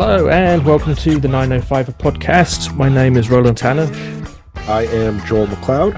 [0.00, 2.74] Hello and welcome to the 905 podcast.
[2.74, 3.86] My name is Roland Tanner.
[4.66, 5.94] I am Joel McLeod.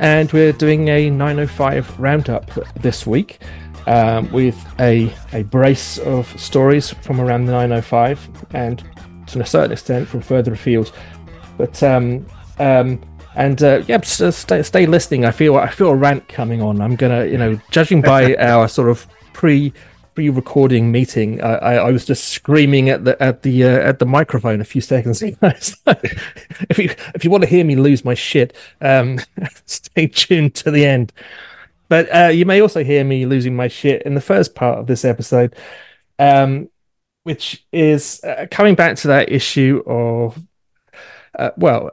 [0.00, 3.38] And we're doing a 905 roundup this week
[3.86, 8.82] um, with a, a brace of stories from around the 905 and
[9.28, 10.92] to a certain extent from further afield.
[11.58, 12.26] But um,
[12.58, 13.00] um,
[13.36, 15.24] and uh, yeah, stay, stay listening.
[15.24, 16.80] I feel I feel a rant coming on.
[16.80, 19.72] I'm gonna, you know, judging by our sort of pre
[20.20, 24.04] pre-recording meeting, I, I, I, was just screaming at the at the uh, at the
[24.04, 25.38] microphone a few seconds ago.
[26.68, 29.18] if you if you want to hear me lose my shit, um,
[29.64, 31.10] stay tuned to the end.
[31.88, 34.86] But uh, you may also hear me losing my shit in the first part of
[34.86, 35.56] this episode,
[36.18, 36.68] um,
[37.22, 40.38] which is uh, coming back to that issue of
[41.38, 41.92] uh, well.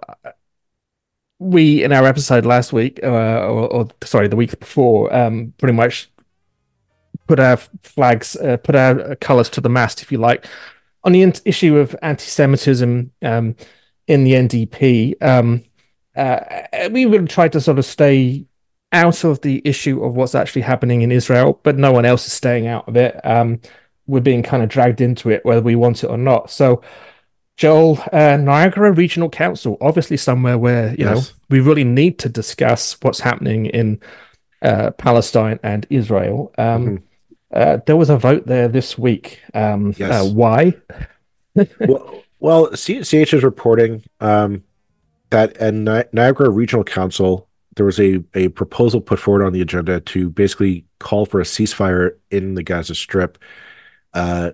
[1.39, 5.75] We in our episode last week, uh, or, or sorry, the week before, um, pretty
[5.75, 6.09] much
[7.27, 10.45] put our flags, uh, put our colours to the mast, if you like,
[11.03, 13.55] on the issue of anti-Semitism um,
[14.07, 15.21] in the NDP.
[15.21, 15.63] Um,
[16.15, 18.45] uh, we would try to sort of stay
[18.91, 22.33] out of the issue of what's actually happening in Israel, but no one else is
[22.33, 23.19] staying out of it.
[23.23, 23.59] Um,
[24.07, 26.49] we're being kind of dragged into it, whether we want it or not.
[26.49, 26.81] So,
[27.57, 31.15] Joel, uh, Niagara Regional Council, obviously somewhere where you yes.
[31.15, 33.99] know we really need to discuss what's happening in
[34.61, 36.53] uh, Palestine and Israel.
[36.57, 36.95] Um, mm-hmm.
[37.53, 39.39] Uh, there was a vote there this week.
[39.53, 40.25] Um, yes.
[40.25, 40.73] Uh, why?
[41.79, 44.63] well, well, CH is reporting um,
[45.29, 49.99] that at Niagara Regional Council, there was a, a proposal put forward on the agenda
[50.01, 53.37] to basically call for a ceasefire in the Gaza Strip
[54.13, 54.51] uh,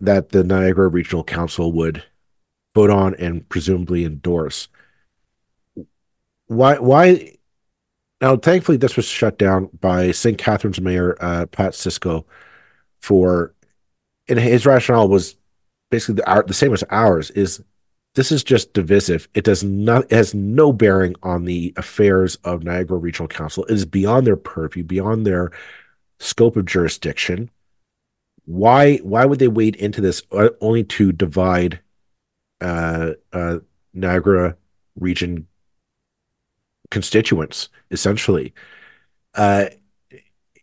[0.00, 2.02] that the Niagara Regional Council would
[2.74, 4.68] vote on and presumably endorse.
[6.46, 6.78] Why?
[6.78, 7.36] Why?
[8.22, 10.38] Now, thankfully, this was shut down by St.
[10.38, 12.24] Catharines Mayor uh, Pat Siscoe
[13.00, 13.52] for,
[14.28, 15.36] and his rationale was
[15.90, 17.60] basically the, the same as ours: is
[18.14, 19.28] this is just divisive.
[19.34, 23.64] It does not it has no bearing on the affairs of Niagara Regional Council.
[23.64, 25.50] It is beyond their purview, beyond their
[26.20, 27.50] scope of jurisdiction.
[28.44, 30.22] Why why would they wade into this
[30.60, 31.80] only to divide
[32.60, 33.58] uh, uh,
[33.92, 34.56] Niagara
[34.94, 35.48] region
[36.92, 38.52] constituents essentially
[39.34, 39.66] uh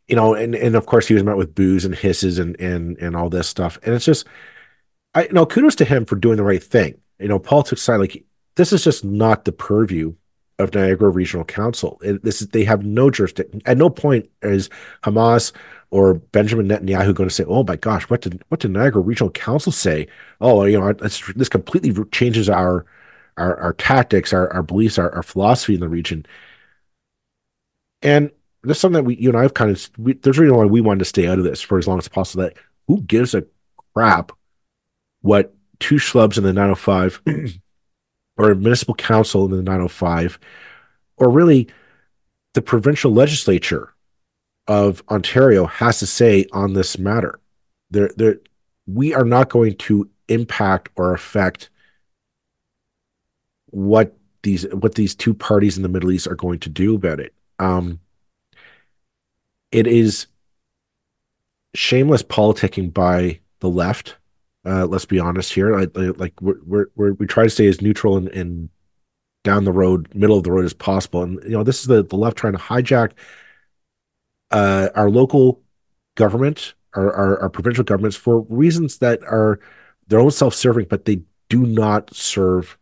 [0.08, 2.98] you know and and of course he was met with boos and hisses and and
[3.00, 4.26] and all this stuff and it's just
[5.16, 7.98] i you know kudos to him for doing the right thing you know politics side
[7.98, 8.24] like
[8.56, 10.14] this is just not the purview
[10.60, 12.00] of Niagara Regional Council.
[12.04, 13.62] It, this is they have no jurisdiction.
[13.66, 14.70] At no point is
[15.04, 15.54] Hamas
[15.90, 19.32] or Benjamin Netanyahu going to say, "Oh my gosh, what did what did Niagara Regional
[19.32, 20.08] Council say?"
[20.42, 22.86] Oh, you know, this completely changes our
[23.40, 26.26] our, our tactics, our, our beliefs, our, our philosophy in the region.
[28.02, 28.32] And
[28.64, 30.82] there's something that we, you and I've kind of, we, there's a reason why we
[30.82, 32.44] wanted to stay out of this for as long as possible.
[32.44, 32.58] That
[32.88, 33.46] who gives a
[33.94, 34.32] crap
[35.22, 37.22] what two schlubs in the 905
[38.38, 40.40] or a municipal council in the 905
[41.18, 41.68] or really
[42.54, 43.94] the provincial legislature
[44.68, 47.40] of Ontario has to say on this matter.
[47.92, 48.40] There, there,
[48.86, 51.70] we are not going to impact or affect
[53.72, 57.20] what these what these two parties in the Middle East are going to do about
[57.20, 57.34] it.
[57.60, 58.00] Um,
[59.72, 60.28] it is
[61.76, 64.16] shameless politicking by the left.
[64.66, 65.78] Uh, let's be honest here.
[65.78, 68.70] I, I, like we're, we're, we're, try to stay as neutral and, and
[69.44, 71.24] down the road, middle of the road as possible.
[71.24, 73.12] And you know, this is the the left trying to hijack
[74.52, 75.62] uh, our local
[76.16, 79.60] government, our, our, our provincial governments for reasons that are
[80.08, 82.78] their own self serving, but they do not serve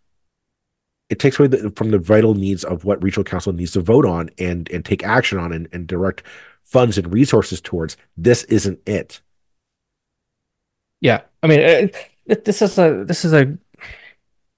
[1.10, 4.06] it takes away the, from the vital needs of what regional council needs to vote
[4.06, 6.24] on and and take action on and, and direct
[6.64, 7.98] funds and resources towards.
[8.18, 9.22] This isn't it.
[11.00, 11.96] Yeah, I mean, it,
[12.26, 13.58] it, this is a this is a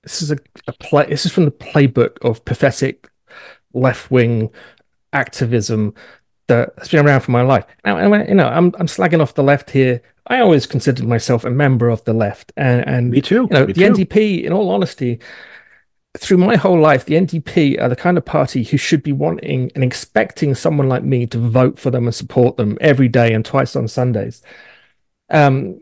[0.04, 0.38] this is a,
[0.68, 1.06] a play.
[1.08, 3.10] This is from the playbook of pathetic
[3.74, 4.50] left wing
[5.13, 5.94] activism
[6.48, 7.66] that's been around for my life.
[7.86, 10.01] Now, you know, I'm I'm slagging off the left here.
[10.28, 13.48] I always considered myself a member of the left, and and me too.
[13.51, 13.94] You know, me the too.
[13.94, 15.19] NDP, in all honesty,
[16.19, 19.71] through my whole life, the NDP are the kind of party who should be wanting
[19.74, 23.45] and expecting someone like me to vote for them and support them every day and
[23.45, 24.42] twice on Sundays.
[25.30, 25.81] Um,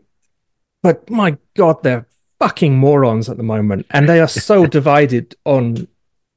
[0.82, 2.06] but my God, they're
[2.38, 5.88] fucking morons at the moment, and they are so divided on.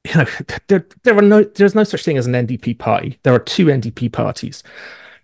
[0.04, 0.26] You know,
[0.66, 3.20] there, there are no, there's no such thing as an NDP party.
[3.22, 4.64] There are two NDP parties.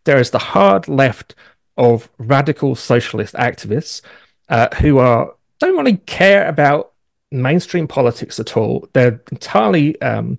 [0.05, 1.35] There is the hard left
[1.77, 4.03] of radical socialist activists
[4.49, 6.93] uh, who are don't really care about
[7.31, 8.89] mainstream politics at all.
[8.93, 10.39] They're entirely um,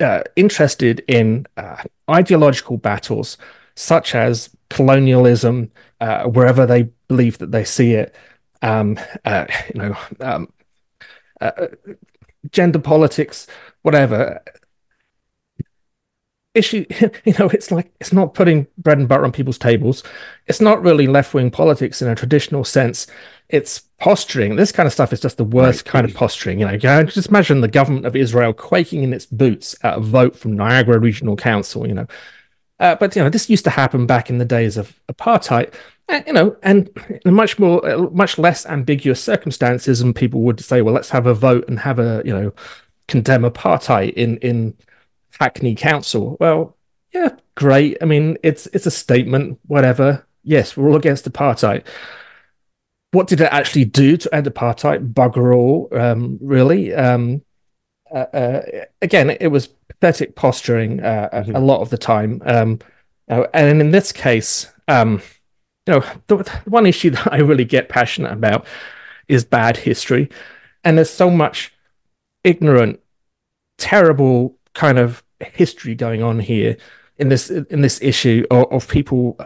[0.00, 3.38] uh, interested in uh, ideological battles
[3.74, 5.70] such as colonialism,
[6.00, 8.14] uh, wherever they believe that they see it,
[8.62, 10.52] um, uh, you know, um,
[11.40, 11.66] uh,
[12.50, 13.46] gender politics,
[13.82, 14.42] whatever.
[16.56, 16.86] Issue,
[17.24, 20.02] you know, it's like it's not putting bread and butter on people's tables.
[20.46, 23.06] It's not really left wing politics in a traditional sense.
[23.50, 24.56] It's posturing.
[24.56, 25.92] This kind of stuff is just the worst right.
[25.92, 26.60] kind of posturing.
[26.60, 30.34] You know, just imagine the government of Israel quaking in its boots at a vote
[30.34, 31.86] from Niagara Regional Council.
[31.86, 32.06] You know,
[32.80, 35.74] uh, but you know, this used to happen back in the days of apartheid.
[36.08, 36.88] And, you know, and
[37.24, 41.26] in much more, uh, much less ambiguous circumstances, and people would say, "Well, let's have
[41.26, 42.52] a vote and have a, you know,
[43.08, 44.74] condemn apartheid in in
[45.38, 46.76] Hackney Council." Well,
[47.12, 47.98] yeah, great.
[48.00, 49.58] I mean, it's it's a statement.
[49.66, 50.26] Whatever.
[50.42, 51.84] Yes, we're all against apartheid.
[53.10, 55.12] What did it actually do to end apartheid?
[55.12, 56.94] Bugger all, um, really.
[56.94, 57.42] Um,
[58.10, 58.62] uh, uh,
[59.02, 61.56] again, it was pathetic posturing uh, mm-hmm.
[61.56, 62.42] a lot of the time.
[62.44, 62.78] Um,
[63.28, 65.20] uh, and in this case, um,
[65.86, 68.66] you know, the, the, one issue that I really get passionate about
[69.28, 70.30] is bad history,
[70.84, 71.72] and there's so much
[72.44, 73.00] ignorant,
[73.78, 76.76] terrible kind of history going on here
[77.18, 79.38] in this in this issue of, of people.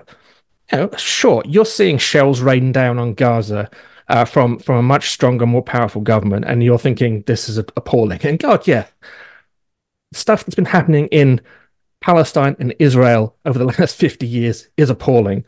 [0.72, 3.70] You know, sure, you're seeing shells rain down on Gaza.
[4.08, 8.18] Uh, from from a much stronger, more powerful government, and you're thinking this is appalling.
[8.24, 8.86] And God, yeah,
[10.12, 11.40] stuff that's been happening in
[12.00, 15.44] Palestine and Israel over the last 50 years is appalling.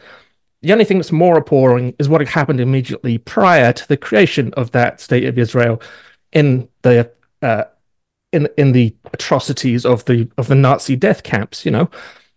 [0.62, 4.70] The only thing that's more appalling is what happened immediately prior to the creation of
[4.70, 5.82] that state of Israel
[6.32, 7.10] in the
[7.40, 7.64] uh,
[8.32, 11.90] in in the atrocities of the of the Nazi death camps, you know.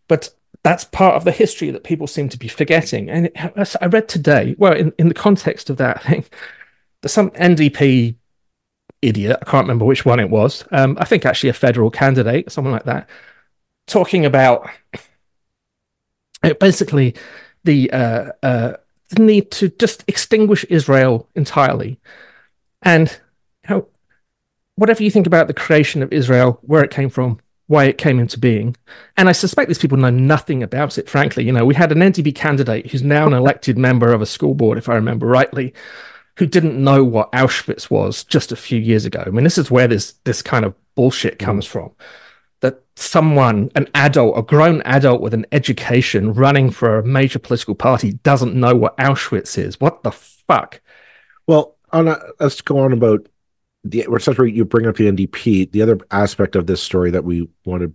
[0.07, 0.29] But
[0.63, 3.09] that's part of the history that people seem to be forgetting.
[3.09, 6.25] And it, I read today, well, in, in the context of that thing,
[7.01, 8.15] there's some NDP
[9.01, 10.65] idiot, I can't remember which one it was.
[10.71, 13.07] Um, I think actually a federal candidate, someone like that,
[13.87, 14.67] talking about
[16.59, 17.15] basically
[17.63, 18.73] the uh, uh,
[19.09, 21.99] the need to just extinguish Israel entirely,
[22.81, 23.19] and
[24.75, 28.19] whatever you think about the creation of Israel, where it came from, why it came
[28.19, 28.75] into being,
[29.17, 31.09] and I suspect these people know nothing about it.
[31.09, 34.25] Frankly, you know, we had an NDP candidate who's now an elected member of a
[34.25, 35.73] school board, if I remember rightly,
[36.37, 39.23] who didn't know what Auschwitz was just a few years ago.
[39.25, 41.69] I mean, this is where this this kind of bullshit comes mm.
[41.69, 41.91] from
[42.61, 47.75] that someone, an adult, a grown adult with an education running for a major political
[47.75, 49.79] party doesn't know what Auschwitz is.
[49.79, 50.81] What the fuck?
[51.47, 53.27] Well, on a, let's go on about
[53.85, 55.71] the since you bring up the NDP.
[55.71, 57.93] The other aspect of this story that we want to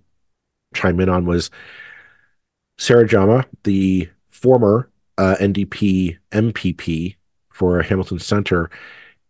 [0.72, 1.50] chime in on was
[2.78, 4.88] Sarah Jama, the former
[5.18, 7.16] uh, NDP MPP
[7.50, 8.70] for Hamilton Center,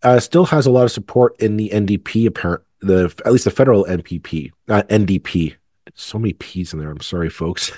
[0.02, 3.50] uh, still has a lot of support in the NDP apparent the at least the
[3.50, 5.54] federal MPP uh, NDP.
[5.94, 6.90] So many P's in there.
[6.90, 7.72] I'm sorry, folks.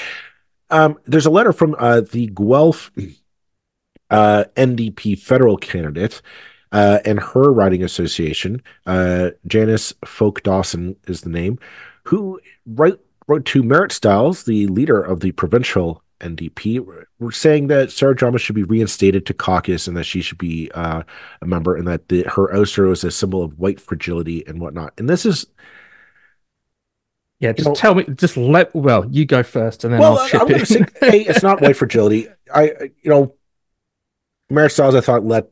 [0.70, 2.90] um, there's a letter from uh, the Guelph
[4.10, 6.22] uh, NDP federal candidate
[6.72, 8.62] uh, and her riding association.
[8.86, 11.58] Uh, Janice Folk Dawson is the name,
[12.04, 16.84] who wrote wrote to Marit Stiles, the leader of the provincial NDP.
[17.18, 20.70] We're saying that Sarah Jama should be reinstated to caucus and that she should be
[20.74, 21.02] uh,
[21.40, 24.92] a member and that the, her ouster is a symbol of white fragility and whatnot.
[24.98, 25.46] And this is.
[27.38, 30.28] Yeah, just know, tell me, just let, well, you go first and then well, I'll
[30.28, 30.66] chip I'm in.
[30.66, 32.28] Say, hey, it's not white fragility.
[32.54, 33.34] I, you know,
[34.50, 35.46] Marit Stiles, I thought, let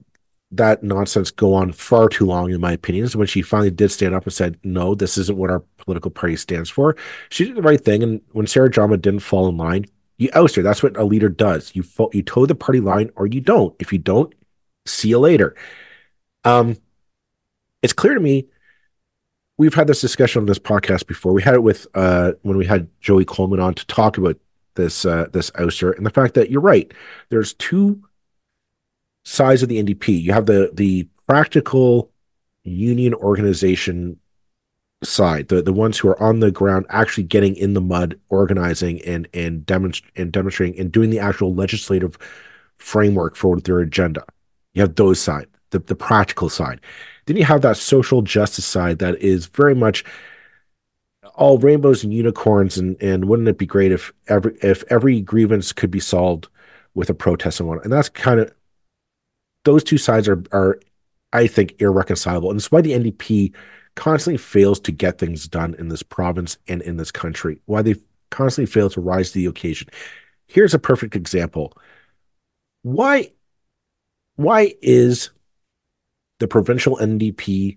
[0.51, 3.09] that nonsense go on far too long, in my opinion.
[3.09, 6.11] So when she finally did stand up and said, no, this isn't what our political
[6.11, 6.97] party stands for,
[7.29, 8.03] she did the right thing.
[8.03, 9.85] And when Sarah Jama didn't fall in line,
[10.17, 10.63] you oust her.
[10.63, 11.73] That's what a leader does.
[11.75, 13.75] You fo- you toe the party line or you don't.
[13.79, 14.35] If you don't,
[14.87, 15.55] see you later.
[16.45, 16.77] Um,
[17.83, 18.47] it's clear to me.
[19.59, 21.33] We've had this discussion on this podcast before.
[21.33, 24.37] We had it with uh, when we had Joey Coleman on to talk about
[24.75, 26.93] this uh, this ouster and the fact that you're right.
[27.29, 28.03] There's two
[29.29, 30.23] sides of the NDP.
[30.23, 32.11] You have the the practical
[32.65, 34.19] union organization
[35.05, 39.03] side, the the ones who are on the ground, actually getting in the mud, organizing
[39.03, 42.19] and and demonst- and demonstrating and doing the actual legislative
[42.77, 44.25] framework for their agenda.
[44.73, 46.81] You have those side, the the practical side.
[47.27, 50.05] Then you have that social justice side that is very much
[51.35, 55.73] all rainbows and unicorns and and wouldn't it be great if every if every grievance
[55.73, 56.49] could be solved
[56.95, 58.53] with a protest and one and that's kind of
[59.69, 60.81] those two sides are are
[61.35, 63.55] I think irreconcilable and it's why the NDP
[63.97, 67.97] constantly fails to get things done in this province and in this country, why they
[68.31, 69.89] constantly fail to rise to the occasion.
[70.47, 71.77] Here's a perfect example.
[72.83, 73.33] Why
[74.37, 75.31] why is
[76.39, 77.77] the provincial NDP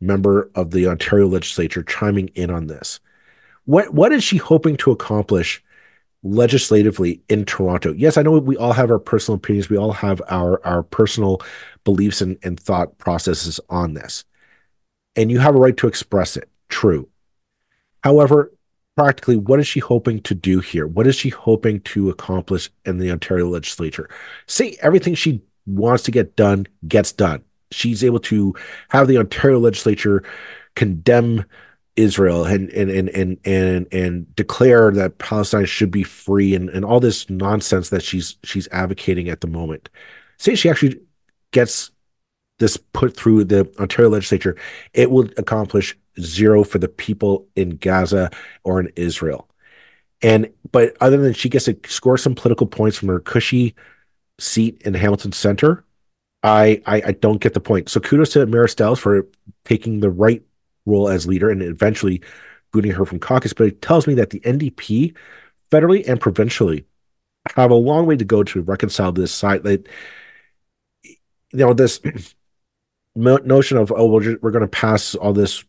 [0.00, 3.00] member of the Ontario legislature chiming in on this?
[3.64, 5.62] What what is she hoping to accomplish
[6.22, 7.92] legislatively in Toronto.
[7.92, 9.68] Yes, I know we all have our personal opinions.
[9.68, 11.40] We all have our our personal
[11.84, 14.24] beliefs and, and thought processes on this.
[15.14, 16.48] And you have a right to express it.
[16.68, 17.08] True.
[18.02, 18.52] However,
[18.96, 20.86] practically, what is she hoping to do here?
[20.86, 24.10] What is she hoping to accomplish in the Ontario legislature?
[24.46, 27.42] Say everything she wants to get done gets done.
[27.70, 28.54] She's able to
[28.90, 30.22] have the Ontario legislature
[30.76, 31.44] condemn
[31.96, 36.84] Israel and and and and and, and declare that Palestine should be free and, and
[36.84, 39.88] all this nonsense that she's she's advocating at the moment.
[40.38, 41.00] Say she actually
[41.52, 41.90] gets
[42.58, 44.56] this put through the Ontario legislature,
[44.94, 48.30] it will accomplish zero for the people in Gaza
[48.64, 49.48] or in Israel.
[50.22, 53.74] And but other than she gets to score some political points from her cushy
[54.38, 55.84] seat in Hamilton Center,
[56.42, 57.88] I, I, I don't get the point.
[57.88, 59.26] So kudos to Stiles for
[59.64, 60.42] taking the right
[60.86, 62.22] role as leader and eventually
[62.72, 63.52] booting her from caucus.
[63.52, 65.14] But it tells me that the NDP,
[65.70, 66.86] federally and provincially,
[67.54, 69.62] have a long way to go to reconcile this side.
[69.64, 69.86] That
[71.04, 71.16] you
[71.52, 72.00] know this
[73.14, 75.64] notion of oh we're, we're going to pass all this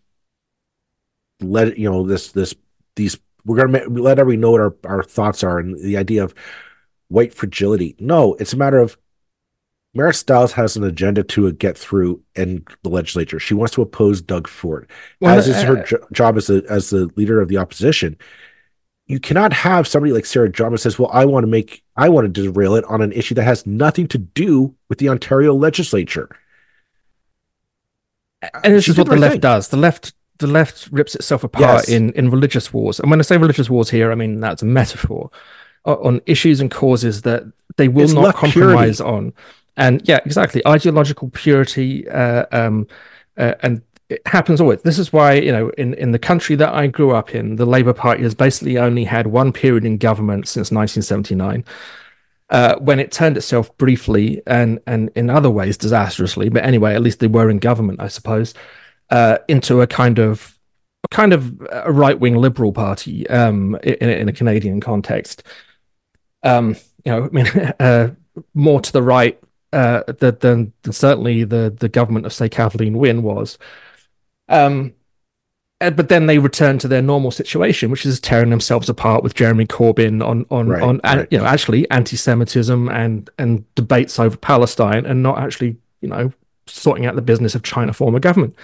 [1.41, 2.55] let you know this this
[2.95, 6.23] these we're going to let everybody know what our, our thoughts are and the idea
[6.23, 6.33] of
[7.07, 8.97] white fragility no it's a matter of
[9.97, 13.39] Marit Stiles has an agenda to get through in the legislature.
[13.39, 14.87] She wants to oppose Doug Ford,
[15.19, 18.15] well, as is her jo- job as the as the leader of the opposition.
[19.07, 22.25] You cannot have somebody like Sarah John says, "Well, I want to make, I want
[22.25, 26.29] to derail it on an issue that has nothing to do with the Ontario legislature."
[28.63, 29.41] And this is what the left thing.
[29.41, 29.69] does.
[29.69, 31.89] The left, the left rips itself apart yes.
[31.89, 32.99] in in religious wars.
[32.99, 35.31] And when I say religious wars here, I mean that's a metaphor
[35.85, 37.43] on issues and causes that
[37.77, 39.17] they will it's not compromise purity.
[39.17, 39.33] on.
[39.77, 40.65] And yeah, exactly.
[40.65, 42.87] Ideological purity, uh, um,
[43.37, 44.81] uh, and it happens always.
[44.81, 47.65] This is why, you know, in, in the country that I grew up in, the
[47.65, 51.63] Labour Party has basically only had one period in government since 1979.
[52.49, 57.01] Uh, when it turned itself briefly and and in other ways disastrously, but anyway, at
[57.01, 58.53] least they were in government, I suppose,
[59.09, 60.57] uh, into a kind of
[61.03, 65.43] a kind of a right wing liberal party um, in, in, a Canadian context.
[66.41, 67.47] Um, you know, I mean,
[67.81, 68.11] uh,
[68.53, 69.37] more to the right
[69.73, 73.57] uh, than, than certainly the the government of say Kathleen Wynne was.
[74.49, 74.93] Um,
[75.79, 79.65] but then they return to their normal situation, which is tearing themselves apart with Jeremy
[79.65, 81.27] Corbyn on on right, on right.
[81.31, 86.31] you know actually anti-Semitism and and debates over Palestine, and not actually you know
[86.65, 88.55] sorting out the business of China form a government.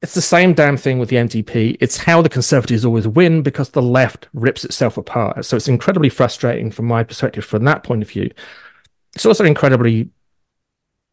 [0.00, 1.76] It's the same damn thing with the NDP.
[1.80, 5.44] It's how the Conservatives always win because the left rips itself apart.
[5.44, 8.30] So it's incredibly frustrating from my perspective from that point of view
[9.14, 10.10] it's also incredibly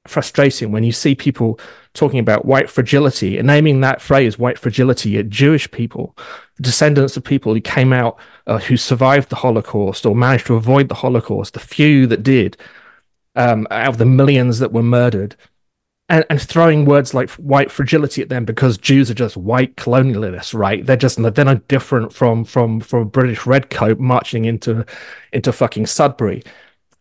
[0.08, 1.60] frustrating when you see people
[1.94, 6.18] talking about white fragility and naming that phrase white fragility at Jewish people,
[6.62, 10.90] descendants of people who came out uh, who survived the Holocaust or managed to avoid
[10.90, 12.58] the Holocaust, the few that did,
[13.36, 15.36] um, out of the millions that were murdered.
[16.12, 20.56] And, and, throwing words like white fragility at them because Jews are just white colonialists,
[20.56, 20.84] right?
[20.84, 24.88] They're just they're different from from from a British redcoat marching into
[25.32, 26.42] into fucking Sudbury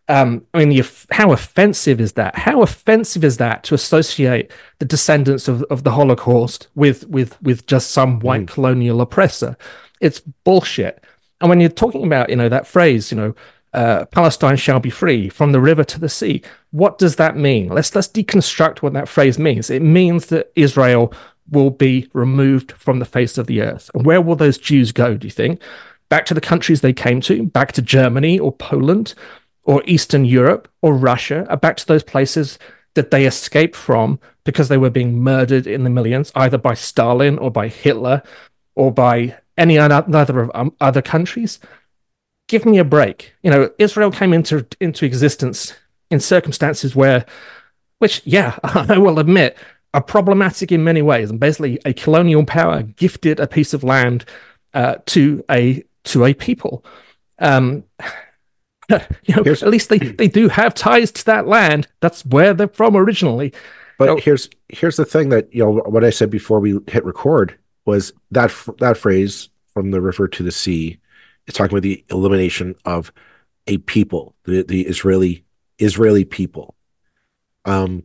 [0.08, 2.34] um, I mean, the, how offensive is that?
[2.36, 7.66] How offensive is that to associate the descendants of, of the Holocaust with with with
[7.66, 8.48] just some white mm.
[8.48, 9.56] colonial oppressor?
[10.00, 11.04] It's bullshit.
[11.40, 13.34] And when you're talking about, you know, that phrase, you know,
[13.74, 16.42] uh, Palestine shall be free from the river to the sea.
[16.70, 17.68] What does that mean?
[17.68, 19.68] Let's let's deconstruct what that phrase means.
[19.68, 21.12] It means that Israel
[21.50, 23.90] will be removed from the face of the earth.
[23.94, 25.16] And where will those Jews go?
[25.16, 25.60] Do you think
[26.08, 29.14] back to the countries they came to, back to Germany or Poland?
[29.68, 32.58] Or Eastern Europe or Russia are back to those places
[32.94, 37.38] that they escaped from because they were being murdered in the millions, either by Stalin
[37.38, 38.22] or by Hitler
[38.74, 41.60] or by any other of um, other countries.
[42.48, 43.34] Give me a break.
[43.42, 45.74] You know, Israel came into into existence
[46.10, 47.26] in circumstances where,
[47.98, 49.58] which, yeah, I will admit,
[49.92, 51.28] are problematic in many ways.
[51.28, 54.24] And basically, a colonial power gifted a piece of land
[54.72, 56.86] uh, to a to a people.
[57.38, 57.84] Um,
[59.24, 61.86] you know, here's, at least they, they do have ties to that land.
[62.00, 63.52] That's where they're from originally.
[63.98, 66.78] But you know, here's here's the thing that you know what I said before we
[66.86, 70.98] hit record was that that phrase from the river to the sea
[71.46, 73.12] is talking about the elimination of
[73.66, 75.44] a people, the the Israeli
[75.78, 76.76] Israeli people.
[77.64, 78.04] Um,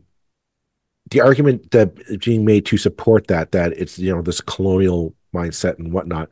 [1.10, 5.78] the argument that being made to support that that it's you know this colonial mindset
[5.78, 6.30] and whatnot.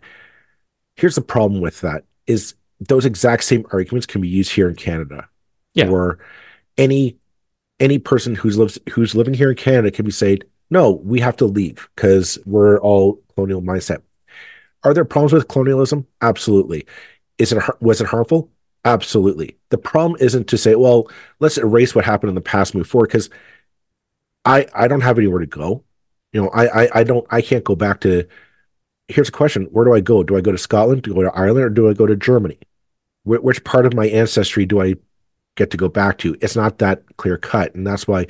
[0.97, 2.55] Here's the problem with that is
[2.89, 5.29] those exact same arguments can be used here in Canada.
[5.75, 5.89] Yeah.
[5.89, 6.19] Or
[6.77, 7.17] any
[7.81, 11.37] any person who's lives who's living here in Canada can be said, no, we have
[11.37, 14.03] to leave because we're all colonial mindset.
[14.85, 16.07] Are there problems with colonialism?
[16.21, 16.87] Absolutely.
[17.39, 18.51] Is it was it harmful?
[18.85, 19.57] Absolutely.
[19.69, 21.09] The problem isn't to say, well,
[21.39, 23.31] let's erase what happened in the past, move forward, because
[24.45, 25.85] I I don't have anywhere to go.
[26.33, 28.27] You know, I, I I don't I can't go back to.
[29.09, 30.23] Here's a question: Where do I go?
[30.23, 31.03] Do I go to Scotland?
[31.03, 32.59] Do I go to Ireland, or do I go to Germany?
[33.25, 34.95] Wh- which part of my ancestry do I
[35.57, 36.37] get to go back to?
[36.41, 38.27] It's not that clear cut, and that's why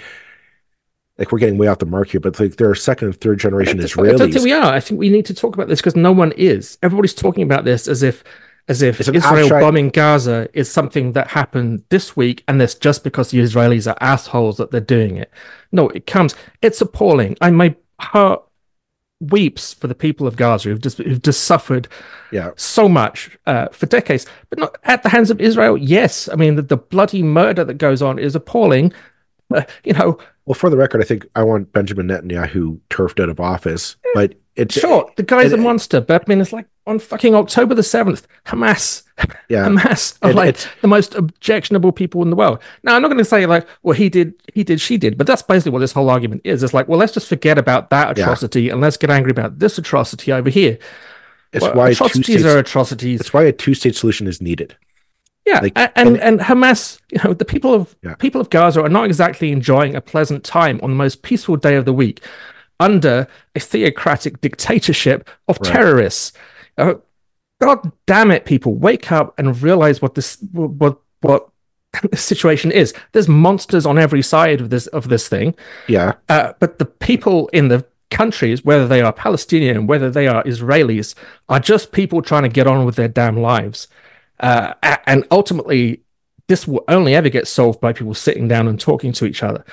[1.19, 3.39] like we're getting way off the mark here, but like there are second and third
[3.39, 4.15] generation Israelis.
[4.15, 4.73] I don't think we are.
[4.73, 6.79] I think we need to talk about this because no one is.
[6.83, 8.25] Everybody's talking about this as if
[8.69, 9.63] as if Israel abstract...
[9.63, 13.97] bombing Gaza is something that happened this week and it's just because the Israelis are
[14.01, 15.31] assholes that they're doing it.
[15.73, 16.35] No, it comes.
[16.63, 17.37] It's appalling.
[17.41, 18.43] I my heart
[19.31, 21.89] weeps for the people of Gaza who've just who've just suffered
[22.31, 22.51] yeah.
[22.57, 25.77] so much uh, for decades, but not at the hands of Israel.
[25.77, 28.93] Yes, I mean the, the bloody murder that goes on is appalling.
[29.85, 33.41] You know, well, for the record, I think I want Benjamin Netanyahu turfed out of
[33.41, 36.01] office, eh, but it's sure the guy's it, a monster.
[36.01, 39.05] But I mean, it's like on fucking October the seventh, Hamas,
[39.49, 42.61] yeah, Hamas are it, like the most objectionable people in the world.
[42.83, 45.27] Now, I'm not going to say like, well, he did, he did, she did, but
[45.27, 46.63] that's basically what this whole argument is.
[46.63, 48.73] It's like, well, let's just forget about that atrocity yeah.
[48.73, 50.79] and let's get angry about this atrocity over here.
[51.53, 53.21] It's well, why atrocities states, are atrocities.
[53.21, 54.77] It's why a two-state solution is needed.
[55.45, 58.15] Yeah, like, and, and, and Hamas, you know, the people of yeah.
[58.15, 61.75] people of Gaza are not exactly enjoying a pleasant time on the most peaceful day
[61.75, 62.23] of the week
[62.79, 65.73] under a theocratic dictatorship of right.
[65.73, 66.33] terrorists.
[66.79, 66.95] Uh,
[67.61, 71.49] God damn it, people, wake up and realize what this what what
[72.11, 72.95] the situation is.
[73.13, 75.55] There's monsters on every side of this of this thing.
[75.89, 80.45] Yeah, uh, but the people in the countries, whether they are Palestinian, whether they are
[80.45, 81.15] Israelis,
[81.49, 83.89] are just people trying to get on with their damn lives.
[84.43, 84.75] Uh,
[85.07, 86.03] and ultimately,
[86.49, 89.65] this will only ever get solved by people sitting down and talking to each other.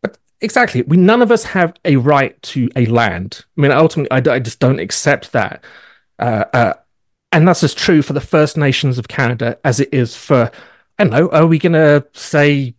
[0.00, 3.44] But exactly, we none of us have a right to a land.
[3.58, 5.64] I mean, ultimately, I, I just don't accept that.
[6.18, 6.74] Uh, uh,
[7.32, 10.50] and that's as true for the First Nations of Canada as it is for,
[10.98, 12.74] I don't know, are we going to say,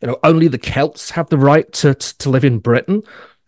[0.00, 3.02] you know, only the Celts have the right to, to live in Britain?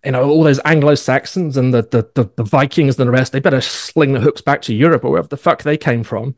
[0.05, 3.33] you know, all those Anglo Saxons and the, the, the, the, Vikings and the rest,
[3.33, 6.37] they better sling the hooks back to Europe or wherever the fuck they came from.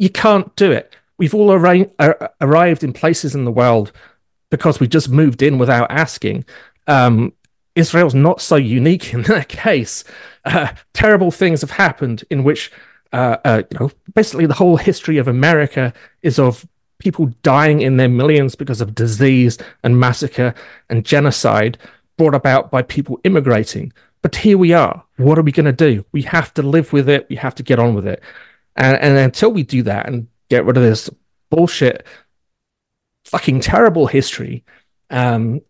[0.00, 0.96] You can't do it.
[1.18, 3.92] We've all arra- arrived in places in the world
[4.48, 6.46] because we just moved in without asking.
[6.86, 7.34] Um,
[7.74, 10.02] Israel's not so unique in that case.
[10.46, 12.72] Uh, terrible things have happened in which,
[13.12, 16.66] uh, uh, you know, basically the whole history of America is of
[16.98, 20.54] people dying in their millions because of disease and massacre
[20.88, 21.76] and genocide
[22.16, 23.92] brought about by people immigrating.
[24.22, 25.04] But here we are.
[25.18, 26.06] What are we going to do?
[26.12, 27.26] We have to live with it.
[27.28, 28.22] We have to get on with it.
[28.80, 31.10] And, and until we do that and get rid of this
[31.50, 32.06] bullshit,
[33.26, 34.64] fucking terrible history,
[35.10, 35.60] um,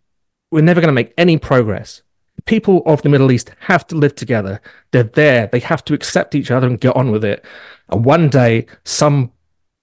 [0.52, 2.02] we're never going to make any progress.
[2.44, 4.60] People of the Middle East have to live together.
[4.92, 5.48] They're there.
[5.48, 7.44] They have to accept each other and get on with it.
[7.88, 9.32] And one day, some,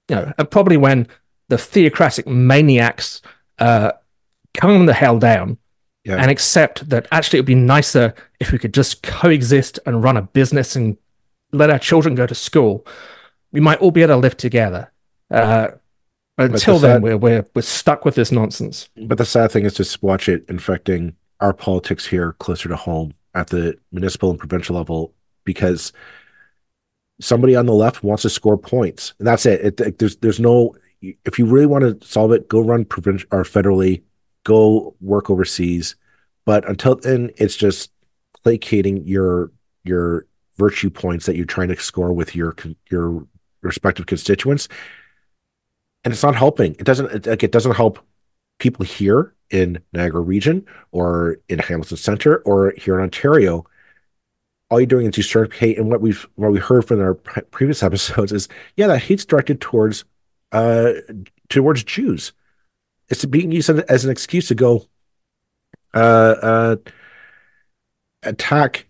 [0.09, 1.07] you know, and probably when
[1.49, 3.21] the theocratic maniacs
[3.59, 3.91] uh,
[4.55, 5.57] calm the hell down
[6.05, 6.15] yeah.
[6.15, 10.15] and accept that actually it would be nicer if we could just coexist and run
[10.15, 10.97] a business and
[11.51, 12.85] let our children go to school,
[13.51, 14.91] we might all be able to live together.
[15.29, 15.69] Uh,
[16.37, 18.89] until the then, sad, we're, we're we're stuck with this nonsense.
[18.95, 23.13] But the sad thing is to watch it infecting our politics here closer to home
[23.33, 25.93] at the municipal and provincial level because
[27.19, 29.61] somebody on the left wants to score points, and that's it.
[29.61, 33.27] it, it there's there's no if you really want to solve it, go run provincial
[33.31, 34.01] or federally,
[34.43, 35.95] go work overseas.
[36.45, 37.91] But until then, it's just
[38.43, 39.51] placating your
[39.83, 40.25] your
[40.57, 42.55] virtue points that you're trying to score with your
[42.89, 43.27] your
[43.61, 44.67] respective constituents.
[46.03, 46.73] And it's not helping.
[46.73, 47.99] It doesn't it, like it doesn't help
[48.59, 53.65] people here in niagara region or in hamilton center or here in ontario.
[54.69, 57.83] All you're doing is you hate and what we've what we heard from our previous
[57.89, 60.05] episodes is yeah that hate's directed towards
[60.51, 60.93] uh
[61.49, 62.33] towards jews.
[63.09, 64.85] It's being used as an excuse to go
[65.93, 66.75] uh uh
[68.23, 68.87] attack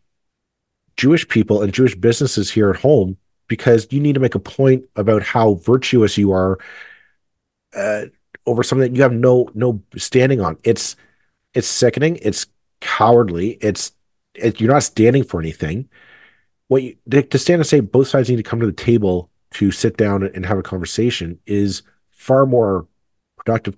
[0.96, 4.86] Jewish people and Jewish businesses here at home because you need to make a point
[4.96, 6.58] about how virtuous you are
[7.76, 8.06] uh,
[8.46, 10.58] over something that you have no no standing on.
[10.64, 10.96] It's
[11.54, 12.18] it's sickening.
[12.22, 12.48] It's
[12.82, 13.58] cowardly.
[13.62, 13.94] It's
[14.36, 15.90] it, you're not standing for anything.
[16.68, 19.72] What you to stand and say both sides need to come to the table to
[19.72, 22.88] sit down and have a conversation is far more
[23.38, 23.76] productive.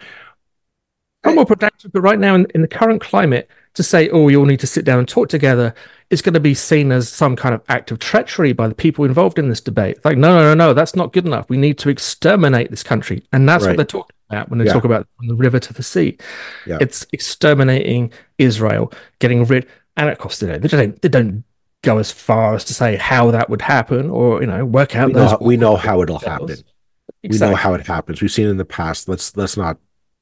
[1.24, 4.40] Far more productive, but right now in, in the current climate, to say, "Oh, you
[4.40, 5.74] all need to sit down and talk together,"
[6.10, 9.06] is going to be seen as some kind of act of treachery by the people
[9.06, 10.04] involved in this debate.
[10.04, 11.50] Like, no, no, no, no, that's not good enough.
[11.50, 13.72] We need to exterminate this country, and that's right.
[13.72, 14.74] what they're talking about when they yeah.
[14.74, 16.18] talk about from the river to the sea.
[16.66, 16.78] Yeah.
[16.82, 19.68] It's exterminating Israel, getting rid.
[19.98, 21.44] And of course, they don't, they don't, they don't
[21.84, 25.08] go as far as to say how that would happen, or you know, work out.
[25.08, 26.50] We know, we know how it'll happen.
[26.50, 27.30] exactly.
[27.30, 28.22] we know how it happens.
[28.22, 29.08] We've seen it in the past.
[29.08, 29.78] Let's let's not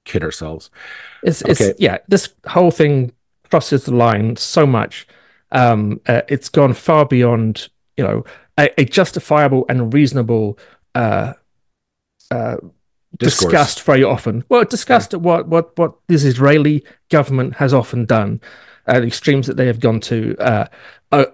[0.05, 0.69] kid ourselves.
[1.23, 1.51] It's, okay.
[1.51, 1.97] it's yeah.
[2.07, 3.11] This whole thing
[3.49, 5.07] crosses the line so much.
[5.51, 8.25] Um, uh, it's gone far beyond you know
[8.57, 10.57] a, a justifiable and reasonable
[10.95, 11.33] uh,
[12.31, 12.57] uh,
[13.17, 14.43] discussed very often.
[14.49, 15.19] Well, discussed yeah.
[15.19, 18.41] what what what this Israeli government has often done,
[18.87, 20.65] uh, the extremes that they have gone to uh,
[21.11, 21.25] uh,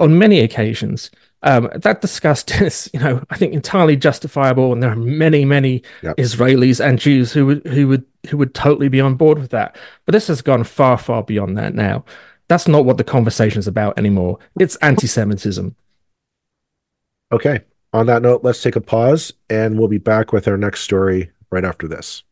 [0.00, 1.10] on many occasions.
[1.42, 5.82] Um, that disgust is, you know, I think entirely justifiable, and there are many, many
[6.02, 6.16] yep.
[6.16, 9.76] Israelis and Jews who would who would who would totally be on board with that.
[10.06, 12.04] But this has gone far, far beyond that now.
[12.48, 14.38] That's not what the conversation is about anymore.
[14.58, 15.74] It's anti-Semitism.
[17.32, 17.60] Okay.
[17.92, 21.30] On that note, let's take a pause, and we'll be back with our next story
[21.50, 22.24] right after this.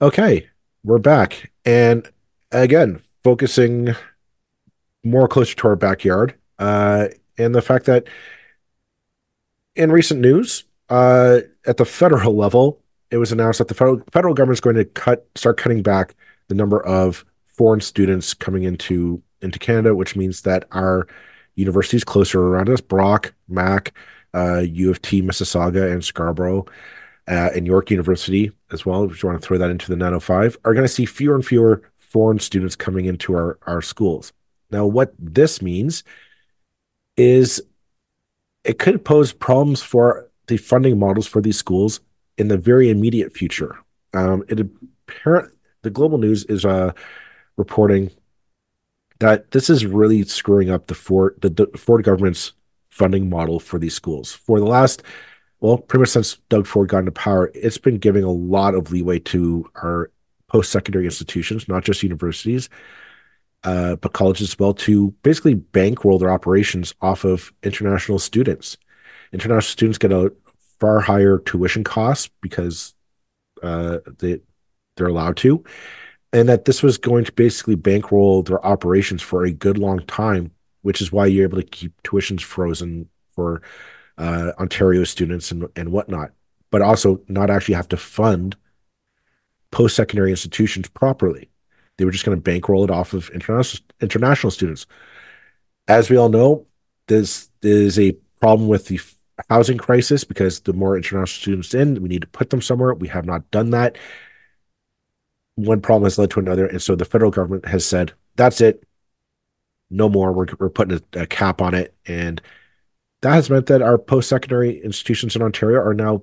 [0.00, 0.48] Okay,
[0.84, 2.08] we're back, and
[2.52, 3.96] again, focusing
[5.02, 8.06] more closer to our backyard, uh, and the fact that
[9.74, 14.34] in recent news, uh, at the federal level, it was announced that the federal federal
[14.34, 16.14] government is going to cut start cutting back
[16.48, 21.06] the number of foreign students coming into into Canada, which means that our
[21.54, 23.92] universities closer around us, Brock, Mac,
[24.34, 26.66] uh, U of T, Mississauga, and Scarborough,
[27.28, 30.58] uh, and York University as well, if you want to throw that into the 905,
[30.64, 34.32] are going to see fewer and fewer foreign students coming into our, our schools.
[34.70, 36.04] Now, what this means
[37.16, 37.62] is
[38.64, 42.00] it could pose problems for the funding models for these schools
[42.36, 43.78] in the very immediate future.
[44.12, 45.52] Um, it apparent
[45.82, 46.92] the global news is uh,
[47.56, 48.10] reporting
[49.20, 52.52] that this is really screwing up the Ford the, the Ford government's
[52.88, 54.32] funding model for these schools.
[54.32, 55.02] For the last,
[55.60, 58.92] well, pretty much since Doug Ford got into power, it's been giving a lot of
[58.92, 60.10] leeway to our
[60.46, 62.68] post secondary institutions, not just universities,
[63.64, 68.76] uh, but colleges as well, to basically bankroll their operations off of international students.
[69.34, 70.32] International students get a
[70.78, 72.94] far higher tuition costs because
[73.62, 74.40] uh, they
[74.96, 75.64] they're allowed to,
[76.32, 80.52] and that this was going to basically bankroll their operations for a good long time,
[80.82, 83.60] which is why you're able to keep tuitions frozen for
[84.18, 86.30] uh, Ontario students and and whatnot,
[86.70, 88.56] but also not actually have to fund
[89.72, 91.50] post secondary institutions properly.
[91.96, 94.86] They were just going to bankroll it off of international international students.
[95.88, 96.66] As we all know,
[97.08, 99.00] this is a problem with the
[99.48, 102.94] housing crisis because the more international students in, we need to put them somewhere.
[102.94, 103.96] We have not done that.
[105.56, 108.82] One problem has led to another, and so the federal government has said, "That's it,
[109.90, 110.32] no more.
[110.32, 112.40] We're we're putting a, a cap on it," and
[113.22, 116.22] that has meant that our post secondary institutions in Ontario are now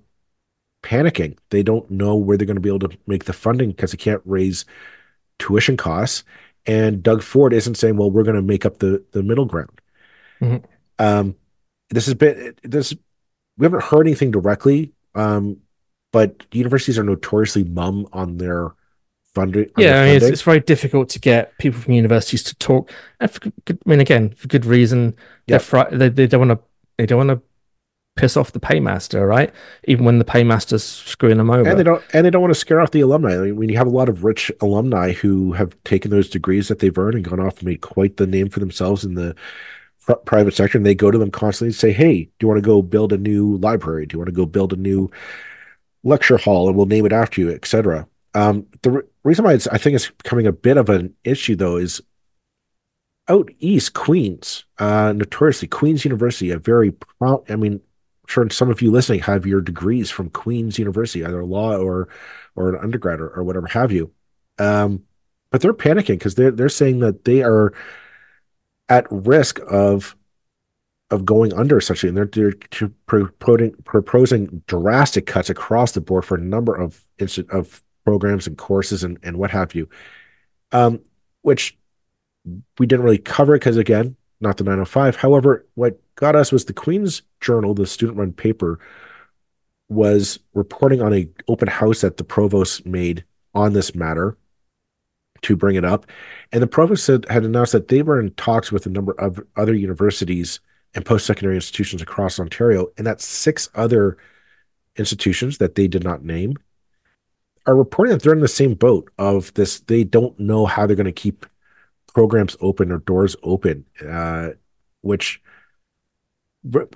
[0.84, 1.38] panicking.
[1.50, 3.98] They don't know where they're going to be able to make the funding because they
[3.98, 4.66] can't raise
[5.40, 6.24] tuition costs.
[6.66, 9.82] And Doug Ford isn't saying, well, we're going to make up the, the middle ground.
[10.42, 10.66] Mm-hmm.
[11.00, 11.36] Um,
[11.92, 12.94] this has been, this,
[13.58, 15.58] we haven't heard anything directly, um,
[16.12, 18.74] but universities are notoriously mum on their
[19.34, 19.70] funding.
[19.78, 22.92] Yeah, I mean, it's, it's, very difficult to get people from universities to talk.
[23.20, 25.16] And for I mean, again, for good reason.
[25.48, 25.62] Yep.
[25.62, 26.66] Fr- they, they don't want to,
[26.98, 27.46] they don't want to
[28.16, 29.54] piss off the paymaster, right?
[29.86, 31.70] Even when the paymaster's screwing them over.
[31.70, 33.36] And they don't and they don't want to scare off the alumni.
[33.36, 36.68] I mean, when you have a lot of rich alumni who have taken those degrees
[36.68, 39.36] that they've earned and gone off and made quite the name for themselves in the
[40.06, 42.58] pr- private sector, and they go to them constantly and say, "Hey, do you want
[42.58, 44.06] to go build a new library?
[44.06, 45.10] Do you want to go build a new
[46.04, 49.78] lecture hall, and we'll name it after you, etc." Um, the re- reason why I
[49.78, 52.02] think it's becoming a bit of an issue, though, is
[53.28, 57.50] out east, Queen's, uh, notoriously Queen's University, a very proud.
[57.50, 57.82] I mean,
[58.28, 62.10] sure some of you listening have your degrees from Queen's University, either law or
[62.56, 64.12] or an undergrad or, or whatever have you.
[64.58, 65.04] Um,
[65.52, 67.74] but they're panicking because they're they're saying that they are
[68.92, 70.18] at risk of
[71.12, 72.54] of going under essentially, and they're,
[73.08, 73.26] they're
[73.84, 77.02] proposing, drastic cuts across the board for a number of
[77.50, 79.90] of programs and courses and, and what have you.
[80.72, 81.02] Um,
[81.42, 81.78] which
[82.80, 85.16] we didn't really cover because again, not the 905.
[85.16, 88.80] However, what got us was the Queen's Journal, the student-run paper,
[89.90, 93.24] was reporting on a open house that the provost made
[93.54, 94.38] on this matter
[95.44, 96.06] to bring it up.
[96.52, 99.40] And the provost said, had announced that they were in talks with a number of
[99.56, 100.60] other universities
[100.94, 104.18] and post-secondary institutions across Ontario, and that six other
[104.98, 106.58] institutions that they did not name
[107.66, 109.80] are reporting that they're in the same boat of this.
[109.82, 111.46] They don't know how they're going to keep
[112.14, 114.50] programs open or doors open, uh,
[115.02, 115.42] which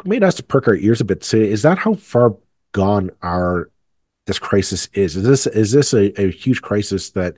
[0.03, 1.23] made us to perk our ears a bit.
[1.23, 2.35] Say, is that how far
[2.73, 3.71] gone our
[4.27, 5.15] this crisis is?
[5.15, 7.37] Is this is this a, a huge crisis that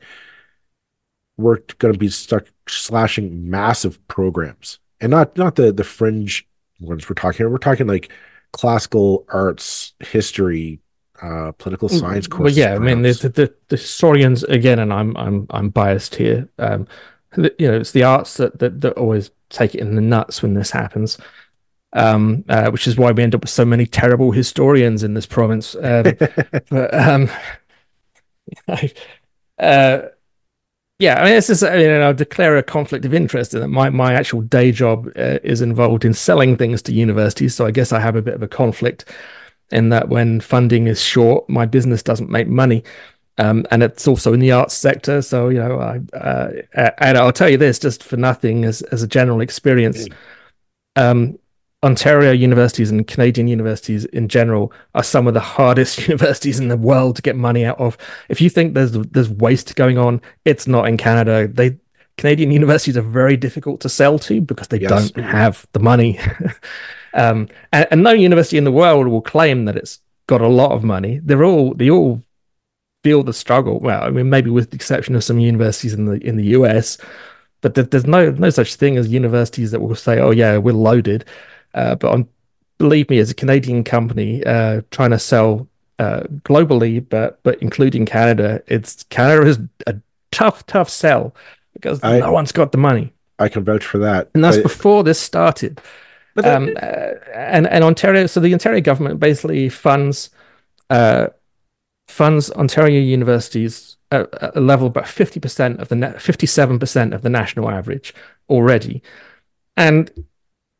[1.37, 6.47] we're going to be stuck slashing massive programs and not not the the fringe
[6.79, 7.45] ones we're talking.
[7.45, 7.51] About.
[7.51, 8.11] we're talking like
[8.51, 10.79] classical arts, history,
[11.21, 12.57] uh, political mm, science courses.
[12.57, 12.75] Well, yeah.
[12.75, 16.49] I mean the, the, the historians again, and I'm I'm I'm biased here.
[16.57, 16.87] Um,
[17.35, 20.53] you know, it's the arts that, that that always take it in the nuts when
[20.53, 21.17] this happens.
[21.93, 25.25] Um, uh, which is why we end up with so many terrible historians in this
[25.25, 25.73] province.
[25.73, 26.03] Um,
[26.69, 27.29] but um,
[28.67, 28.91] I,
[29.57, 30.01] uh,
[30.99, 33.67] yeah, I mean, this is, you know, I'll declare a conflict of interest in that
[33.67, 37.53] my, my actual day job uh, is involved in selling things to universities.
[37.53, 39.05] So I guess I have a bit of a conflict
[39.71, 42.83] in that when funding is short, my business doesn't make money.
[43.37, 45.21] Um, and it's also in the arts sector.
[45.21, 46.51] So, you know, I, uh,
[46.97, 50.07] and I'll tell you this just for nothing as, as a general experience.
[50.95, 51.37] Um,
[51.83, 56.77] Ontario universities and Canadian universities in general are some of the hardest universities in the
[56.77, 57.97] world to get money out of.
[58.29, 61.47] If you think there's there's waste going on, it's not in Canada.
[61.47, 61.77] They
[62.17, 65.11] Canadian universities are very difficult to sell to because they yes.
[65.11, 66.19] don't have the money.
[67.13, 70.71] um, and, and no university in the world will claim that it's got a lot
[70.71, 71.19] of money.
[71.23, 72.23] They're all they all
[73.03, 73.79] feel the struggle.
[73.79, 76.97] Well, I mean, maybe with the exception of some universities in the in the US,
[77.61, 81.23] but there's no no such thing as universities that will say, "Oh yeah, we're loaded."
[81.77, 82.27] Uh, but on,
[82.79, 85.67] believe me, as a Canadian company uh, trying to sell
[85.99, 89.95] uh, globally, but but including Canada, it's Canada is a
[90.31, 91.35] tough, tough sell
[91.73, 93.13] because I, no one's got the money.
[93.39, 95.79] I can vouch for that, and that's before this started.
[96.33, 100.31] But um, uh, and and Ontario, so the Ontario government basically funds
[100.89, 101.27] uh,
[102.07, 107.21] funds Ontario universities at a level about fifty percent of the fifty seven percent of
[107.21, 108.15] the national average
[108.49, 109.03] already,
[109.75, 110.11] and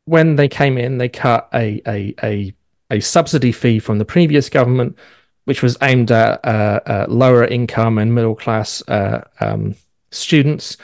[0.08, 2.54] when they came in, they cut a a a,
[2.90, 4.98] a subsidy fee from the previous government,
[5.44, 9.74] which was aimed at uh, uh, lower income and middle class uh, um,
[10.10, 10.76] students,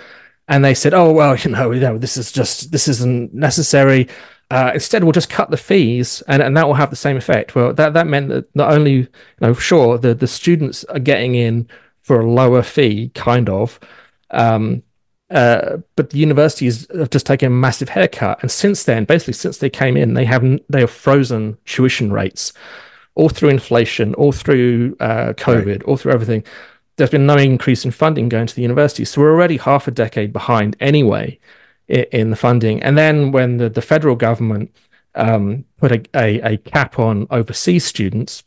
[0.46, 4.08] and they said, "Oh well, you know, you know, this is just this isn't necessary."
[4.50, 7.56] Uh, instead, we'll just cut the fees, and, and that will have the same effect.
[7.56, 9.08] Well, that that meant that not only, you
[9.40, 11.68] know, sure, the the students are getting in
[12.02, 13.80] for a lower fee, kind of,
[14.30, 14.83] um,
[15.34, 18.40] uh, but the universities have just taken a massive haircut.
[18.40, 22.52] And since then, basically since they came in, they have they have frozen tuition rates,
[23.16, 25.82] all through inflation, all through uh, COVID, right.
[25.82, 26.44] all through everything.
[26.96, 29.90] There's been no increase in funding going to the universities, so we're already half a
[29.90, 31.40] decade behind anyway
[31.88, 32.80] in, in the funding.
[32.84, 34.70] And then when the, the federal government
[35.16, 38.44] um, put a, a, a cap on overseas students,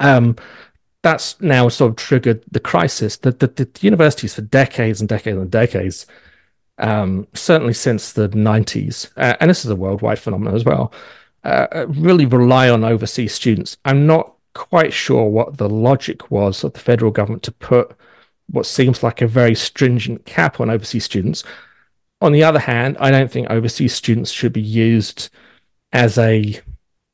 [0.00, 0.36] um,
[1.02, 3.16] that's now sort of triggered the crisis.
[3.18, 6.06] that the, the, universities for decades and decades and decades,
[6.78, 10.92] um, certainly since the 90s, uh, and this is a worldwide phenomenon as well,
[11.44, 13.76] uh, uh, really rely on overseas students.
[13.84, 17.96] I'm not quite sure what the logic was of the federal government to put
[18.50, 21.42] what seems like a very stringent cap on overseas students.
[22.20, 25.30] On the other hand, I don't think overseas students should be used
[25.92, 26.60] as a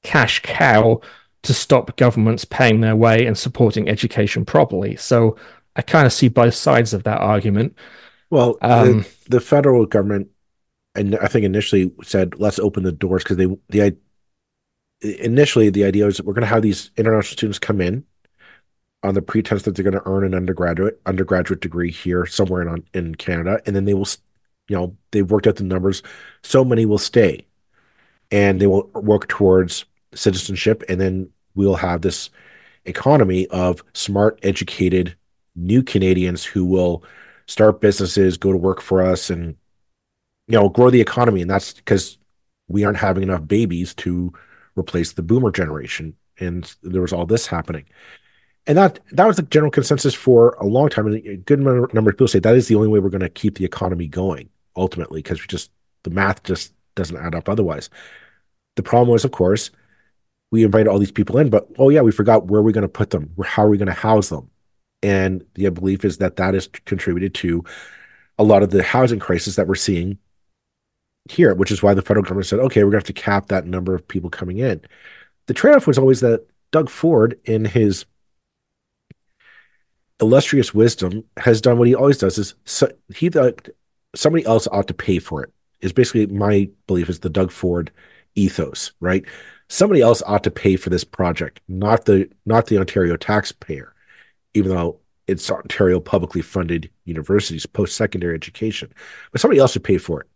[0.03, 1.01] cash cow
[1.49, 4.97] to stop governments paying their way and supporting education properly.
[4.97, 5.35] So
[5.75, 7.75] I kind of see both sides of that argument.
[8.29, 10.29] Well, um, the, the, federal government,
[10.95, 13.97] and I think initially said, let's open the doors because they the
[15.01, 18.05] initially the idea was that we're going to have these international students come in
[19.03, 22.85] on the pretense that they're going to earn an undergraduate undergraduate degree here somewhere in
[22.93, 24.09] in Canada, and then they will,
[24.69, 26.03] you know, they've worked out the numbers.
[26.43, 27.47] So many will stay,
[28.31, 32.31] and they will work towards citizenship, and then we'll have this
[32.85, 35.16] economy of smart, educated
[35.57, 37.03] new Canadians who will
[37.47, 39.57] start businesses, go to work for us, and
[40.47, 41.42] you know grow the economy.
[41.42, 42.16] And that's because
[42.68, 44.33] we aren't having enough babies to
[44.77, 47.87] replace the boomer generation, and there was all this happening.
[48.68, 51.09] And that that was the general consensus for a long time.
[51.09, 53.29] And a good number of people say that is the only way we're going to
[53.29, 55.73] keep the economy going ultimately, because we just
[56.05, 57.90] the math just doesn't add up otherwise.
[58.77, 59.73] The problem was, of course,
[60.51, 62.89] we invited all these people in, but oh yeah, we forgot where we're going to
[62.89, 63.31] put them.
[63.45, 64.51] How are we going to house them?
[65.03, 67.65] And the belief is that that has contributed to
[68.39, 70.19] a lot of the housing crisis that we're seeing
[71.31, 73.47] here, which is why the federal government said, okay, we're going to have to cap
[73.47, 74.81] that number of people coming in.
[75.47, 78.05] The trade off was always that Doug Ford, in his
[80.21, 83.69] illustrious wisdom, has done what he always does: is so, he thought
[84.15, 85.53] somebody else ought to pay for it.
[85.81, 87.91] Is basically my belief is the Doug Ford
[88.35, 89.25] ethos, right?
[89.69, 93.95] Somebody else ought to pay for this project, not the not the Ontario taxpayer,
[94.55, 98.93] even though it's Ontario publicly funded universities, post secondary education,
[99.31, 100.27] but somebody else should pay for it.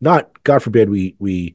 [0.00, 1.54] Not, God forbid, we we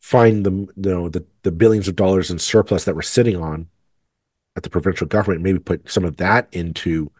[0.00, 3.68] find the you know the the billions of dollars in surplus that we're sitting on
[4.56, 7.10] at the provincial government, maybe put some of that into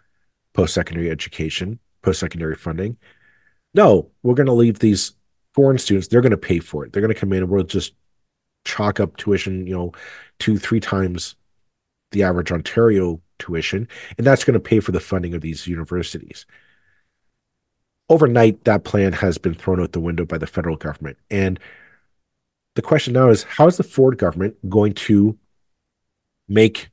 [0.54, 2.96] post secondary education, post secondary funding.
[3.74, 5.12] No, we're going to leave these
[5.54, 6.92] foreign students, they're going to pay for it.
[6.92, 7.92] They're going to come in and we'll just
[8.64, 9.92] chalk up tuition, you know,
[10.38, 11.36] two, three times
[12.12, 16.46] the average Ontario tuition, and that's going to pay for the funding of these universities.
[18.08, 21.18] Overnight, that plan has been thrown out the window by the federal government.
[21.30, 21.60] And
[22.74, 25.36] the question now is how is the Ford government going to
[26.48, 26.88] make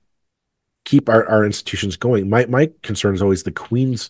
[0.84, 2.30] keep our, our institutions going?
[2.30, 4.10] My my concern is always the Queen's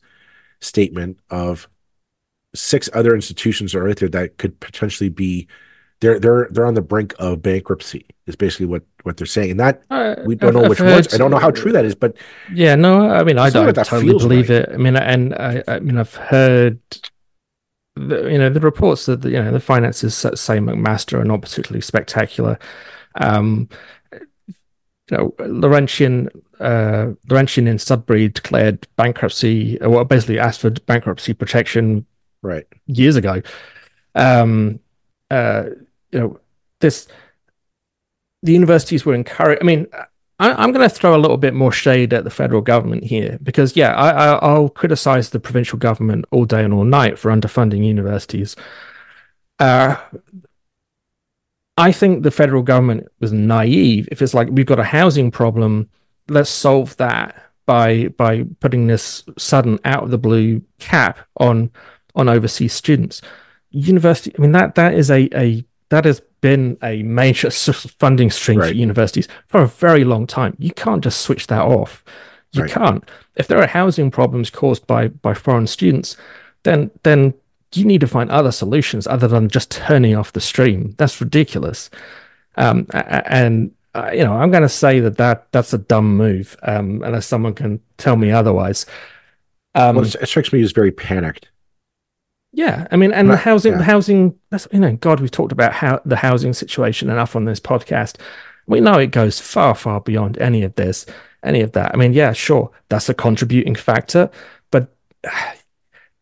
[0.61, 1.67] statement of
[2.55, 5.47] six other institutions are out there that could potentially be
[6.01, 9.51] they're they're they're on the brink of bankruptcy is basically what what they're saying.
[9.51, 11.85] And that uh, we don't I've, know which ones i don't know how true that
[11.85, 12.15] is but
[12.53, 14.69] yeah no i mean i don't totally believe it.
[14.73, 16.79] I mean and I, I mean i've heard
[17.95, 21.41] the, you know the reports that the, you know the finances say mcmaster are not
[21.41, 22.59] particularly spectacular.
[23.15, 23.69] Um
[24.11, 26.29] you know laurentian
[26.59, 32.05] uh laurentian in sudbury declared bankruptcy or well, basically asked for bankruptcy protection
[32.41, 32.65] right.
[32.87, 33.41] years ago.
[34.13, 34.79] Um
[35.31, 35.65] uh
[36.15, 36.39] you know
[36.79, 37.07] this
[38.41, 39.85] the universities were encouraged i mean
[40.39, 43.39] I, am going to throw a little bit more shade at the federal government here
[43.41, 47.85] because, yeah, I, will criticize the provincial government all day and all night for underfunding
[47.85, 48.55] universities.
[49.59, 49.95] Uh,
[51.77, 54.07] I think the federal government was naive.
[54.11, 55.89] If it's like we've got a housing problem,
[56.29, 61.71] let's solve that by by putting this sudden out of the blue cap on
[62.15, 63.21] on overseas students.
[63.71, 68.59] University, I mean that that is a a that has been a major funding stream
[68.59, 68.69] right.
[68.69, 70.55] for universities for a very long time.
[70.59, 72.03] You can't just switch that off.
[72.51, 72.71] You right.
[72.71, 73.09] can't.
[73.35, 76.17] If there are housing problems caused by by foreign students,
[76.63, 77.33] then then
[77.73, 80.95] you need to find other solutions other than just turning off the stream.
[80.97, 81.89] That's ridiculous.
[82.57, 86.57] Um, and uh, you know, I'm going to say that, that that's a dumb move,
[86.63, 88.85] um, unless someone can tell me otherwise.
[89.73, 91.49] Um, well, it strikes me as very panicked.
[92.55, 93.79] Yeah, I mean, and the housing, yeah.
[93.79, 94.39] the housing.
[94.49, 98.15] That's you know, God, we've talked about how the housing situation enough on this podcast.
[98.65, 101.05] We know it goes far, far beyond any of this,
[101.43, 101.93] any of that.
[101.93, 104.31] I mean, yeah, sure, that's a contributing factor,
[104.71, 104.87] but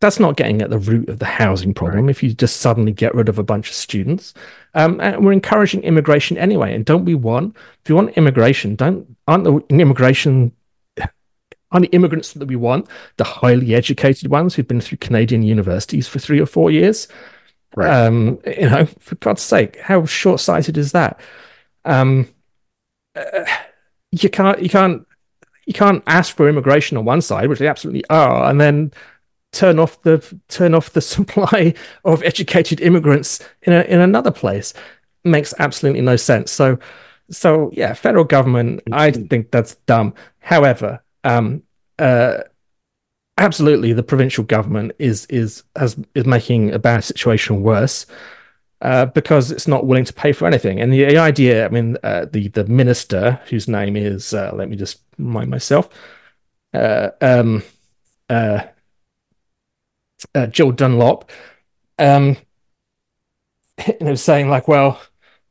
[0.01, 2.05] that's not getting at the root of the housing problem.
[2.05, 2.09] Right.
[2.11, 4.33] If you just suddenly get rid of a bunch of students,
[4.73, 6.73] um, and we're encouraging immigration anyway.
[6.73, 7.55] And don't we want?
[7.83, 10.51] If you want immigration, don't aren't the immigration
[11.73, 16.19] only immigrants that we want, the highly educated ones who've been through Canadian universities for
[16.19, 17.07] three or four years.
[17.75, 17.89] Right.
[17.89, 21.19] Um, you know, for God's sake, how short-sighted is that?
[21.86, 22.29] Um,
[23.15, 23.45] uh,
[24.12, 25.07] you can't, you can't,
[25.65, 28.91] you can't ask for immigration on one side, which they absolutely are, and then
[29.53, 34.73] turn off the turn off the supply of educated immigrants in a, in another place.
[35.23, 36.51] Makes absolutely no sense.
[36.51, 36.77] So,
[37.31, 40.13] so yeah, federal government, I think that's dumb.
[40.39, 41.63] However, um,
[41.99, 42.39] uh,
[43.38, 48.05] absolutely, the provincial government is is has is making a bad situation worse.
[48.81, 50.81] Uh, because it's not willing to pay for anything.
[50.81, 54.75] And the, idea, I mean, uh, the the minister whose name is, uh, let me
[54.75, 55.88] just remind myself,
[56.73, 57.63] uh, um,
[58.29, 58.63] uh,
[60.36, 61.31] uh, Jill Dunlop,
[61.97, 62.36] um,
[63.88, 64.99] you know, saying like, well,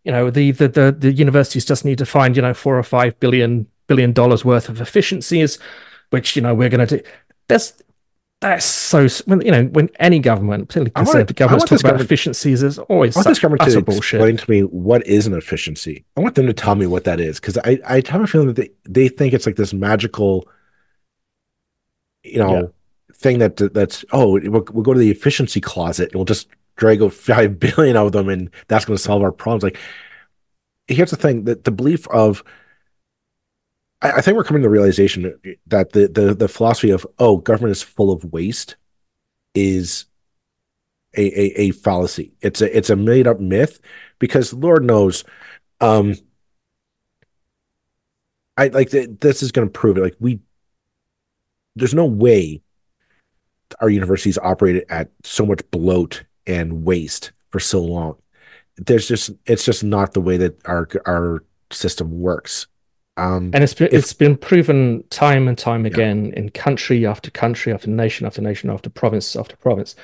[0.05, 2.83] you know, the, the the the universities just need to find you know four or
[2.83, 5.59] five billion billion dollars worth of efficiencies,
[6.11, 7.05] which you know we're going to do.
[7.49, 7.75] That's
[8.41, 13.17] that's so you know when any government, particularly conservative governments, talk about efficiencies, is always
[13.17, 14.21] I want this government to bullshit.
[14.21, 16.05] explain to me what is an efficiency.
[16.17, 18.49] I want them to tell me what that is because I I have a feeling
[18.49, 20.49] that they, they think it's like this magical,
[22.25, 23.15] you know, yeah.
[23.15, 27.03] thing that that's oh we'll, we'll go to the efficiency closet and we'll just drag
[27.03, 29.63] out five billion of them and that's going to solve our problems.
[29.63, 29.79] Like
[30.89, 32.43] here's the thing that the belief of
[34.03, 35.35] I, I think we're coming to the realization
[35.67, 38.77] that the, the the philosophy of oh government is full of waste
[39.55, 40.07] is
[41.17, 42.33] a, a, a fallacy.
[42.41, 43.81] It's a it's a made up myth
[44.19, 45.25] because Lord knows,
[45.81, 46.15] um,
[48.57, 50.03] I like this is going to prove it.
[50.03, 50.41] Like we,
[51.77, 52.63] there's no way
[53.81, 58.17] our universities operated at so much bloat and waste for so long.
[58.77, 62.67] There's just it's just not the way that our our system works.
[63.17, 66.41] Um, and it's been, if, it's been proven time and time again yeah.
[66.41, 69.95] in country after country, after nation after nation, after province after province.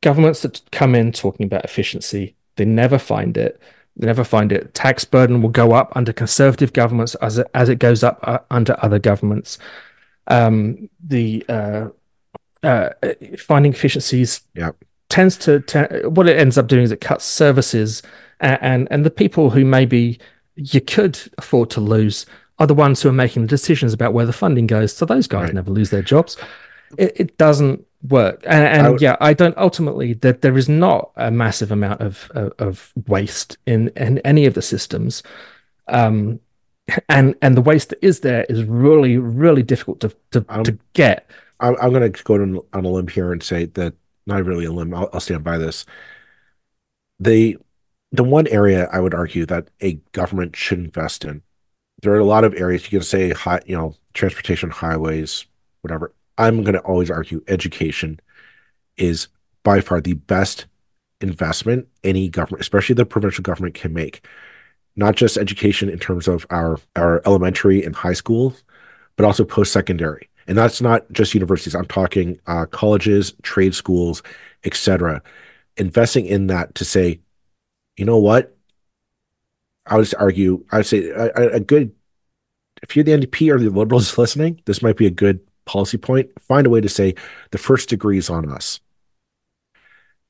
[0.00, 3.60] Governments that come in talking about efficiency, they never find it.
[3.96, 4.74] They never find it.
[4.74, 8.38] Tax burden will go up under conservative governments as it, as it goes up uh,
[8.50, 9.58] under other governments.
[10.26, 11.88] Um, the uh,
[12.62, 12.90] uh,
[13.38, 14.72] finding efficiencies yeah.
[15.08, 18.02] tends to, to what it ends up doing is it cuts services
[18.40, 20.18] and, and, and the people who maybe
[20.58, 22.26] you could afford to lose
[22.58, 24.92] are the ones who are making the decisions about where the funding goes.
[24.94, 25.54] So those guys right.
[25.54, 26.36] never lose their jobs.
[26.96, 28.42] it, it doesn't work.
[28.46, 32.30] And, and I yeah, I don't ultimately that there is not a massive amount of,
[32.34, 35.22] of, of waste in in any of the systems.
[35.88, 36.40] Um,
[37.08, 41.30] and and the waste that is there is really really difficult to to, to get.
[41.60, 43.94] I'm, I'm going to go on, on a limb here and say that
[44.26, 44.94] not really a limb.
[44.94, 45.84] I'll, I'll stand by this.
[47.18, 47.58] The
[48.12, 51.42] the one area I would argue that a government should invest in.
[52.02, 55.46] There are a lot of areas you can say, high, you know, transportation, highways,
[55.82, 56.12] whatever.
[56.38, 58.20] I'm going to always argue education
[58.96, 59.28] is
[59.64, 60.66] by far the best
[61.20, 64.26] investment any government, especially the provincial government, can make.
[64.96, 68.62] Not just education in terms of our our elementary and high schools,
[69.16, 70.28] but also post secondary.
[70.46, 71.74] And that's not just universities.
[71.74, 74.22] I'm talking uh, colleges, trade schools,
[74.64, 75.22] etc.
[75.76, 77.20] Investing in that to say,
[77.98, 78.56] you know what?
[79.86, 80.64] I would argue.
[80.70, 81.92] I would say a, a good.
[82.82, 86.30] If you're the NDP or the Liberals listening, this might be a good policy point.
[86.40, 87.14] Find a way to say
[87.50, 88.80] the first degree is on us.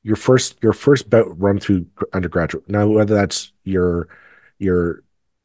[0.02, 2.68] Your first your first run through undergraduate.
[2.68, 4.08] Now, whether that's your
[4.58, 5.02] your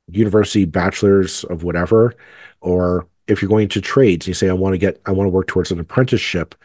[0.08, 2.14] university bachelor's of whatever,
[2.62, 5.32] or if you're going to trades, you say I want to get I want to
[5.32, 6.56] work towards an apprenticeship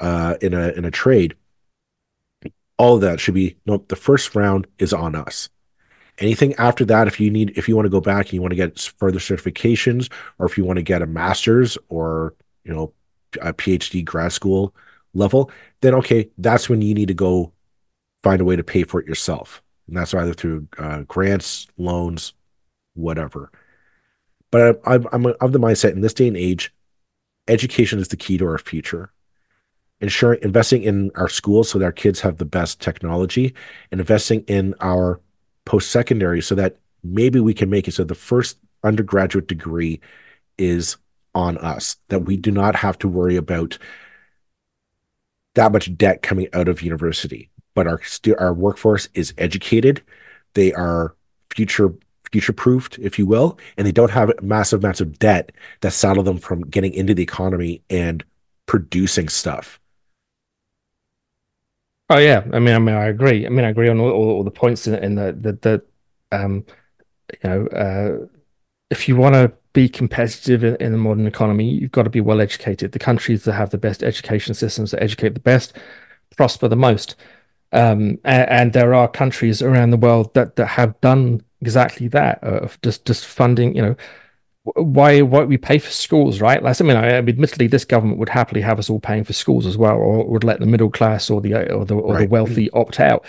[0.00, 1.36] uh, in a in a trade.
[2.78, 3.88] All of that should be nope.
[3.88, 5.48] The first round is on us.
[6.18, 8.52] Anything after that, if you need, if you want to go back and you want
[8.52, 12.92] to get further certifications, or if you want to get a master's or you know
[13.42, 14.74] a PhD grad school
[15.12, 15.50] level,
[15.80, 17.52] then okay, that's when you need to go
[18.22, 22.32] find a way to pay for it yourself, and that's either through uh, grants, loans,
[22.94, 23.50] whatever.
[24.50, 26.72] But I, I'm, I'm of the mindset in this day and age,
[27.48, 29.12] education is the key to our future.
[30.00, 33.54] Ensuring investing in our schools so that our kids have the best technology,
[33.90, 35.20] and investing in our
[35.64, 40.00] post secondary so that maybe we can make it so the first undergraduate degree
[40.58, 40.96] is
[41.34, 43.78] on us, that we do not have to worry about
[45.54, 47.50] that much debt coming out of university.
[47.74, 48.00] But our
[48.38, 50.02] our workforce is educated,
[50.54, 51.14] they are
[51.50, 51.94] future
[52.30, 56.24] future proofed, if you will, and they don't have massive amounts of debt that saddle
[56.24, 58.24] them from getting into the economy and
[58.66, 59.78] producing stuff.
[62.10, 63.46] Oh yeah, I mean, I mean, I agree.
[63.46, 65.84] I mean, I agree on all, all, all the points in, in the the, the
[66.36, 66.66] um,
[67.32, 68.26] you know, uh,
[68.90, 72.20] if you want to be competitive in, in, the modern economy, you've got to be
[72.20, 72.92] well educated.
[72.92, 75.76] The countries that have the best education systems that educate the best
[76.36, 77.16] prosper the most.
[77.72, 82.38] Um, and, and, there are countries around the world that that have done exactly that
[82.44, 83.74] uh, of just just funding.
[83.74, 83.96] You know,
[84.64, 86.62] why why we pay for schools, right?
[86.62, 89.66] Like, I mean, I, admittedly, this government would happily have us all paying for schools
[89.66, 92.20] as well, or would let the middle class or the or the or right.
[92.20, 92.80] the wealthy mm.
[92.80, 93.24] opt out.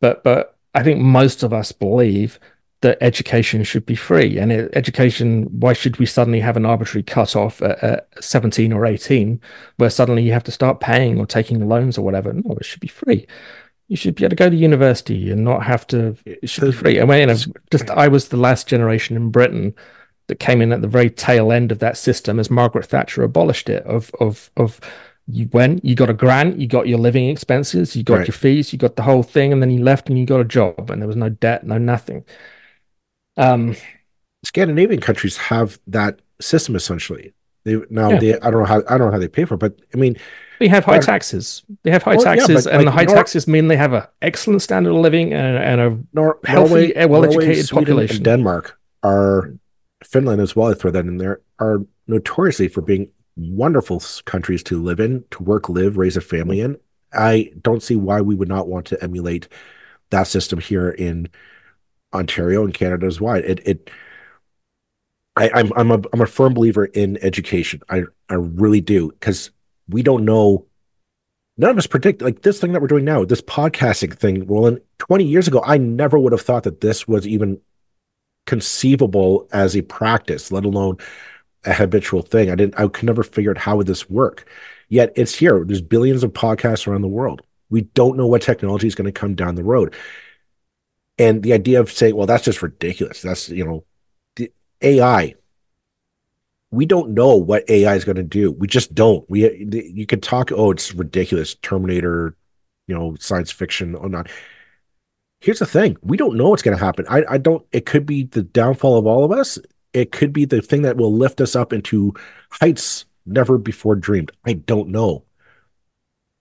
[0.00, 2.38] But but I think most of us believe
[2.80, 4.38] that education should be free.
[4.38, 8.86] And it, education, why should we suddenly have an arbitrary cutoff at, at 17 or
[8.86, 9.38] 18
[9.76, 12.32] where suddenly you have to start paying or taking loans or whatever?
[12.32, 13.26] No, it should be free.
[13.88, 16.72] You should be able to go to university and not have to, it should be
[16.72, 17.00] free.
[17.00, 17.36] I mean, you know,
[17.70, 19.74] just I was the last generation in Britain
[20.30, 23.68] that came in at the very tail end of that system as Margaret Thatcher abolished
[23.68, 24.80] it of, of, of,
[25.26, 28.26] you went, you got a grant, you got your living expenses, you got right.
[28.26, 30.44] your fees, you got the whole thing, and then you left and you got a
[30.44, 32.24] job, and there was no debt, no nothing.
[33.36, 33.76] Um,
[34.44, 37.32] Scandinavian countries have that system essentially.
[37.64, 38.18] They now yeah.
[38.18, 39.98] they I don't know how I don't know how they pay for it, but I
[39.98, 40.16] mean
[40.58, 41.62] they have high taxes.
[41.82, 43.92] They have high well, taxes, yeah, and like the high Nor- taxes mean they have
[43.92, 48.22] an excellent standard of living and, and a Nor- healthy, Norway, well-educated Norway, population.
[48.22, 49.52] Denmark are
[50.04, 50.70] Finland as well.
[50.70, 55.42] I throw that in there are notoriously for being wonderful countries to live in, to
[55.42, 56.76] work, live, raise a family in.
[57.12, 59.48] I don't see why we would not want to emulate
[60.10, 61.28] that system here in
[62.12, 63.44] Ontario and Canada as wide.
[63.44, 63.90] It it
[65.36, 67.80] I, I'm I'm a I'm a firm believer in education.
[67.88, 69.50] I I really do because
[69.88, 70.66] we don't know.
[71.56, 74.46] None of us predict like this thing that we're doing now, this podcasting thing.
[74.46, 77.60] Well, 20 years ago, I never would have thought that this was even
[78.46, 80.96] conceivable as a practice, let alone
[81.64, 82.50] a habitual thing.
[82.50, 82.78] I didn't.
[82.78, 84.48] I could never figure out how would this work.
[84.88, 85.64] Yet it's here.
[85.64, 87.42] There's billions of podcasts around the world.
[87.68, 89.94] We don't know what technology is going to come down the road.
[91.18, 93.22] And the idea of saying, well, that's just ridiculous.
[93.22, 93.84] That's, you know,
[94.36, 95.34] the AI.
[96.72, 98.50] We don't know what AI is going to do.
[98.52, 99.28] We just don't.
[99.28, 102.36] We you could talk, oh, it's ridiculous, Terminator,
[102.86, 104.28] you know, science fiction or not.
[105.40, 107.06] Here's the thing: we don't know what's going to happen.
[107.08, 107.64] I, I don't.
[107.72, 109.58] It could be the downfall of all of us.
[109.92, 112.14] It could be the thing that will lift us up into
[112.52, 114.32] heights never before dreamed.
[114.44, 115.24] I don't know.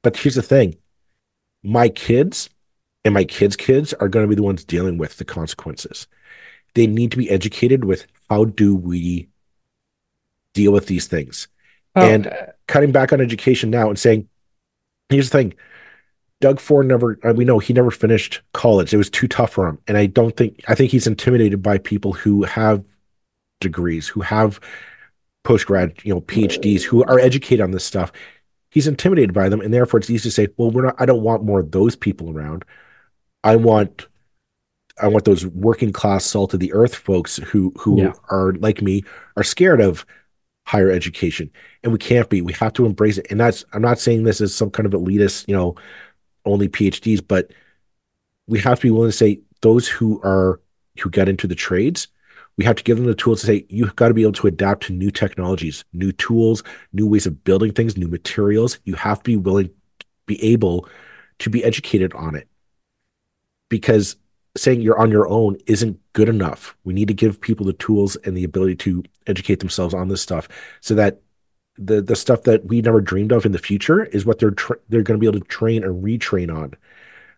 [0.03, 0.75] But here's the thing:
[1.63, 2.49] my kids
[3.05, 6.07] and my kids' kids are going to be the ones dealing with the consequences.
[6.75, 9.29] They need to be educated with how do we
[10.53, 11.47] deal with these things.
[11.95, 14.27] oh, and uh, cutting back on education now and saying,
[15.09, 15.53] here's the thing.
[16.41, 18.93] Doug Ford never, uh, we know he never finished college.
[18.93, 19.77] It was too tough for him.
[19.87, 22.83] And I don't think, I think he's intimidated by people who have
[23.59, 24.59] degrees, who have
[25.43, 28.11] postgrad, you know, PhDs, who are educated on this stuff.
[28.71, 29.61] He's intimidated by them.
[29.61, 31.95] And therefore it's easy to say, well, we're not, I don't want more of those
[31.95, 32.63] people around.
[33.43, 34.07] I want
[35.01, 38.13] I want those working class salt of the earth folks who who yeah.
[38.29, 39.03] are like me
[39.37, 40.05] are scared of
[40.65, 41.49] higher education
[41.83, 44.39] and we can't be we have to embrace it and that's i'm not saying this
[44.39, 45.73] as some kind of elitist you know
[46.45, 47.51] only phds but
[48.47, 50.59] we have to be willing to say those who are
[50.99, 52.07] who get into the trades
[52.57, 54.47] we have to give them the tools to say you've got to be able to
[54.47, 56.63] adapt to new technologies new tools
[56.93, 59.69] new ways of building things new materials you have to be willing
[60.25, 60.87] be able
[61.39, 62.47] to be educated on it
[63.69, 64.15] because
[64.57, 66.75] saying you're on your own isn't good enough.
[66.83, 70.21] We need to give people the tools and the ability to educate themselves on this
[70.21, 70.49] stuff
[70.81, 71.21] so that
[71.81, 74.79] the the stuff that we never dreamed of in the future is what they're tra-
[74.89, 76.73] they're going to be able to train and retrain on.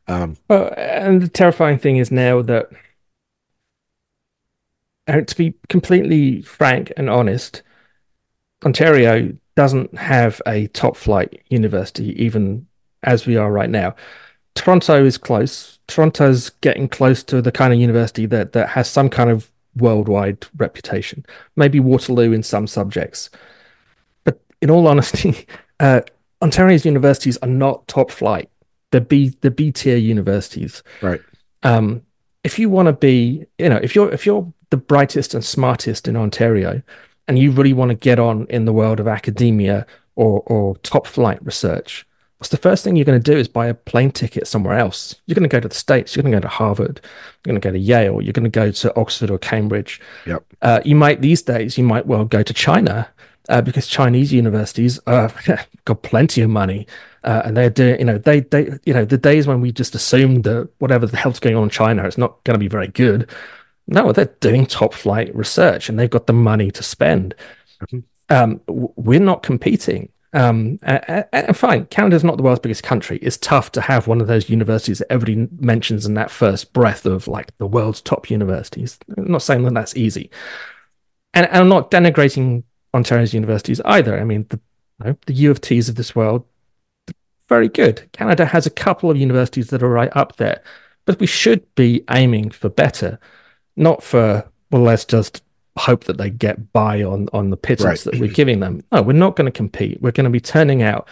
[0.08, 2.70] Um, well, and the terrifying thing is now that,
[5.08, 7.62] uh, to be completely frank and honest,
[8.66, 12.68] Ontario doesn't have a top flight university, even
[13.04, 13.96] as we are right now.
[14.56, 15.80] Toronto is close.
[15.88, 20.46] Toronto's getting close to the kind of university that that has some kind of worldwide
[20.58, 21.26] reputation.
[21.56, 23.30] Maybe Waterloo in some subjects,
[24.62, 25.45] in all honesty,
[25.80, 26.01] uh,
[26.41, 28.49] Ontario's universities are not top flight.
[28.91, 30.84] The B the B tier universities.
[31.01, 31.22] Right.
[31.64, 32.01] Um,
[32.43, 36.07] if you want to be, you know, if you're if you're the brightest and smartest
[36.07, 36.82] in Ontario,
[37.28, 39.86] and you really want to get on in the world of academia
[40.16, 42.05] or or top flight research,
[42.38, 45.16] what's the first thing you're going to do is buy a plane ticket somewhere else.
[45.28, 46.99] You're going to go to the States, you're going to go to Harvard,
[47.45, 50.01] you're going to go to Yale, you're going to go to Oxford or Cambridge.
[50.26, 50.43] Yep.
[50.62, 53.07] Uh, you might, these days, you might well go to China
[53.52, 55.30] uh, because Chinese universities uh,
[55.86, 56.88] got plenty of money.
[57.24, 59.93] Uh, and they're doing, you know, they, they, you know, the days when we just
[59.93, 62.88] assumed that whatever the hell's going on in China, it's not going to be very
[62.88, 63.30] good.
[63.88, 67.36] No, they're doing top flight research and they've got the money to spend.
[67.84, 67.99] Mm-hmm.
[68.34, 73.20] Um, we're not competing um, and, and fine, Canada's not the world's biggest country.
[73.22, 77.06] It's tough to have one of those universities that everybody mentions in that first breath
[77.06, 78.97] of like the world's top universities.
[79.18, 80.32] I'm not saying that that's easy,
[81.34, 82.64] and, and I'm not denigrating
[82.94, 84.20] Ontario's universities either.
[84.20, 84.60] I mean, the
[85.00, 86.46] you know, the U of T's of this world,
[87.50, 88.10] very good.
[88.14, 90.62] Canada has a couple of universities that are right up there,
[91.06, 93.20] but we should be aiming for better,
[93.76, 95.44] not for well, let's just
[95.78, 98.12] hope that they get by on on the pittance right.
[98.12, 98.84] that we're giving them.
[98.92, 100.02] No, we're not going to compete.
[100.02, 101.08] We're going to be turning out,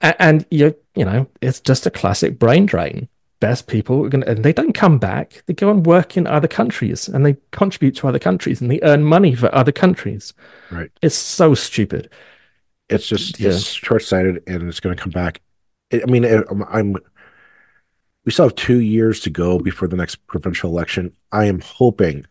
[0.00, 3.08] and, and you you know it's just a classic brain drain.
[3.42, 5.42] Best people are going to, and they don't come back.
[5.46, 8.78] They go and work in other countries and they contribute to other countries and they
[8.84, 10.32] earn money for other countries.
[10.70, 10.92] Right.
[11.02, 12.08] It's so stupid.
[12.88, 13.50] It's just yeah.
[13.50, 15.40] it's short sighted and it's going to come back.
[15.92, 16.24] I mean,
[16.68, 16.94] I'm.
[18.24, 21.12] We still have two years to go before the next provincial election.
[21.32, 22.24] I am hoping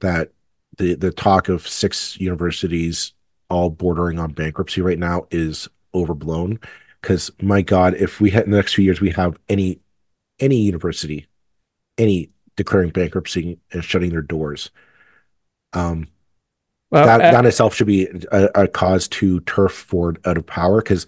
[0.00, 0.32] that
[0.76, 3.14] the the talk of six universities
[3.48, 6.60] all bordering on bankruptcy right now is overblown
[7.00, 9.78] because my god if we had in the next few years we have any
[10.38, 11.26] any university
[11.98, 14.70] any declaring bankruptcy and shutting their doors
[15.72, 16.08] um
[16.90, 20.46] well, that, uh, that itself should be a, a, cause to turf Ford out of
[20.46, 21.04] power because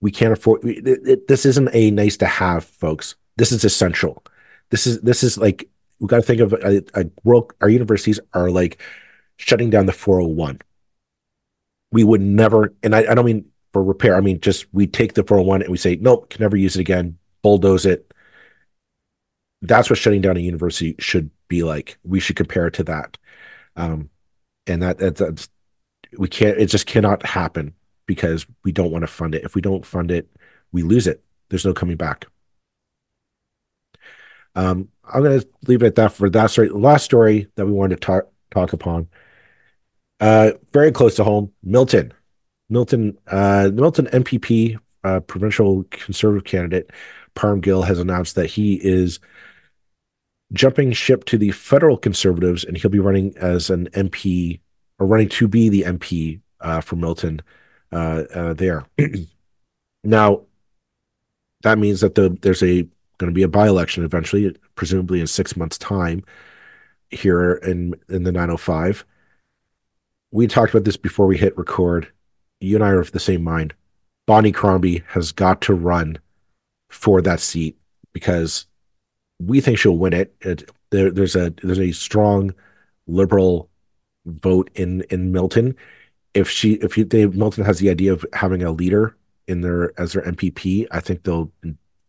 [0.00, 4.22] we can't afford it, it, this isn't a nice to have folks this is essential
[4.70, 5.68] this is this is like
[6.00, 7.52] we got to think of a, a world.
[7.60, 8.80] Our universities are like
[9.36, 10.60] shutting down the 401.
[11.92, 14.16] We would never, and I, I don't mean for repair.
[14.16, 16.80] I mean just we take the 401 and we say nope, can never use it
[16.80, 17.18] again.
[17.42, 18.09] Bulldoze it.
[19.62, 21.98] That's what shutting down a university should be like.
[22.02, 23.18] We should compare it to that.
[23.76, 24.10] Um,
[24.66, 25.48] and that, that that's
[26.16, 26.58] we can't.
[26.58, 27.74] It just cannot happen
[28.06, 29.44] because we don't want to fund it.
[29.44, 30.28] If we don't fund it,
[30.72, 31.22] we lose it.
[31.48, 32.26] There's no coming back.
[34.54, 36.68] Um, I'm going to leave it at that for that story.
[36.68, 39.08] Last story that we wanted to talk talk upon,
[40.20, 42.12] uh, very close to home, Milton.
[42.68, 46.90] Milton, uh, the Milton MPP, uh, provincial conservative candidate,
[47.34, 49.18] Parm Gill, has announced that he is
[50.52, 54.60] jumping ship to the federal conservatives, and he'll be running as an MP
[54.98, 57.40] or running to be the MP uh, for Milton
[57.92, 58.84] uh, uh, there.
[60.04, 60.42] now,
[61.62, 62.82] that means that the there's a
[63.18, 66.24] going to be a by election eventually, presumably in six months' time
[67.10, 69.04] here in in the 905.
[70.32, 72.08] We talked about this before we hit record.
[72.60, 73.74] You and I are of the same mind.
[74.26, 76.18] Bonnie Crombie has got to run
[76.88, 77.76] for that seat
[78.12, 78.66] because
[79.40, 80.34] we think she'll win it.
[80.40, 82.54] it there, there's a there's a strong
[83.06, 83.68] liberal
[84.26, 85.76] vote in in Milton,
[86.34, 89.16] if she if you, Dave Milton has the idea of having a leader
[89.48, 91.50] in their as their MPP, I think they'll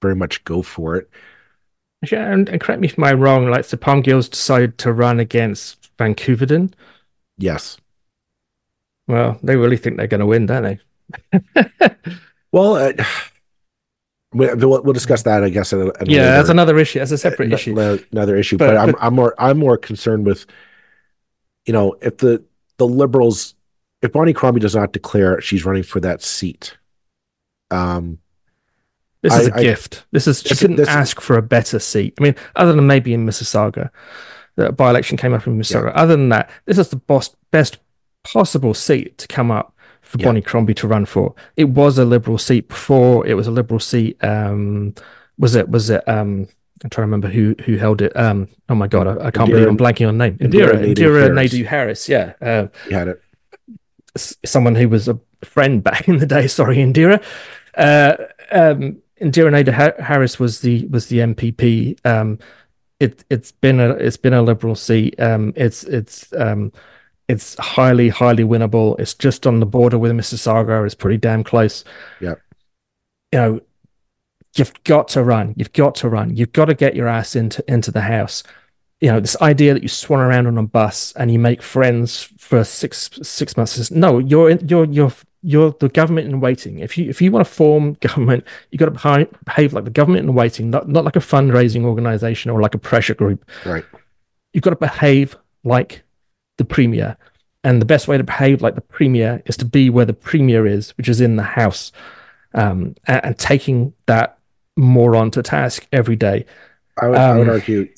[0.02, 1.10] very much go for it.
[2.12, 3.50] Yeah, and, and correct me if I'm wrong.
[3.50, 6.74] Like, so Parm Gill's decided to run against van Koeverden.
[7.38, 7.78] Yes.
[9.08, 11.70] Well, they really think they're going to win, don't they?
[12.52, 12.94] well, uh,
[14.34, 15.74] we'll, we'll discuss that, I guess.
[15.74, 17.00] At a, at yeah, later, that's another issue.
[17.00, 17.78] That's a separate uh, issue.
[18.12, 20.46] Another issue, but, but I'm I'm more I'm more concerned with,
[21.66, 22.44] you know, if the
[22.78, 23.56] the liberals,
[24.02, 26.78] if Bonnie Crombie does not declare she's running for that seat,
[27.70, 28.20] um,
[29.22, 30.06] this is I, a I, gift.
[30.12, 32.16] This is she couldn't ask for a better seat.
[32.20, 33.90] I mean, other than maybe in Mississauga,
[34.56, 35.94] the by election came up in Mississauga.
[35.94, 36.02] Yeah.
[36.02, 37.78] Other than that, this is the best, best
[38.24, 39.76] possible seat to come up
[40.12, 40.26] for yeah.
[40.26, 41.34] Bonnie Crombie to run for.
[41.56, 43.26] It was a Liberal seat before.
[43.26, 44.22] It was a Liberal seat.
[44.22, 44.94] Um,
[45.38, 45.70] was it?
[45.70, 46.06] Was it?
[46.08, 46.50] Um,
[46.84, 48.16] I'm trying to remember who who held it.
[48.18, 50.38] Um, oh my god, I, I can't Indira, believe I'm blanking on name.
[50.40, 52.10] Indira, Indira, Indira Naidoo Harris.
[52.10, 53.22] Yeah, uh, you had it.
[54.18, 56.48] Someone who was a friend back in the day.
[56.48, 57.24] Sorry, Indira.
[57.76, 58.18] Uh,
[58.52, 62.06] um, Indira Naidoo Harris was the was the MPP.
[62.06, 62.38] Um,
[63.00, 65.18] it it's been a it's been a Liberal seat.
[65.22, 66.74] Um, it's it's um,
[67.32, 69.00] it's highly highly winnable.
[69.00, 70.86] It's just on the border with Mississauga.
[70.86, 71.84] It's pretty damn close.
[72.20, 72.36] Yeah,
[73.32, 73.62] you know,
[74.56, 75.54] you've got to run.
[75.56, 76.36] You've got to run.
[76.36, 78.44] You've got to get your ass into into the house.
[79.00, 82.30] You know, this idea that you swan around on a bus and you make friends
[82.38, 83.78] for six six months.
[83.78, 86.80] Is, no, you're you're you're you're the government in waiting.
[86.80, 90.28] If you if you want to form government, you got to behave like the government
[90.28, 93.50] in waiting, not not like a fundraising organization or like a pressure group.
[93.66, 93.86] Right.
[94.52, 96.04] You've got to behave like
[96.58, 97.18] the premier,
[97.64, 100.66] and the best way to behave like the premier is to be where the premier
[100.66, 101.92] is, which is in the house,
[102.54, 104.38] um, and, and, taking that
[104.76, 106.46] moron to task every day.
[107.02, 107.90] I would, um, I would um, argue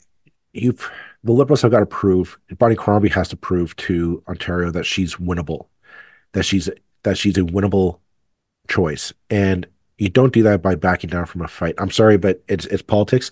[0.54, 0.78] you
[1.24, 5.16] the liberals have got to prove Bonnie Crombie has to prove to Ontario that she's
[5.16, 5.68] winnable,
[6.34, 6.70] that she's
[7.04, 7.99] that she's a winnable
[8.68, 9.14] choice.
[9.30, 11.76] And you don't do that by backing down from a fight.
[11.78, 13.32] I'm sorry, but it's it's politics.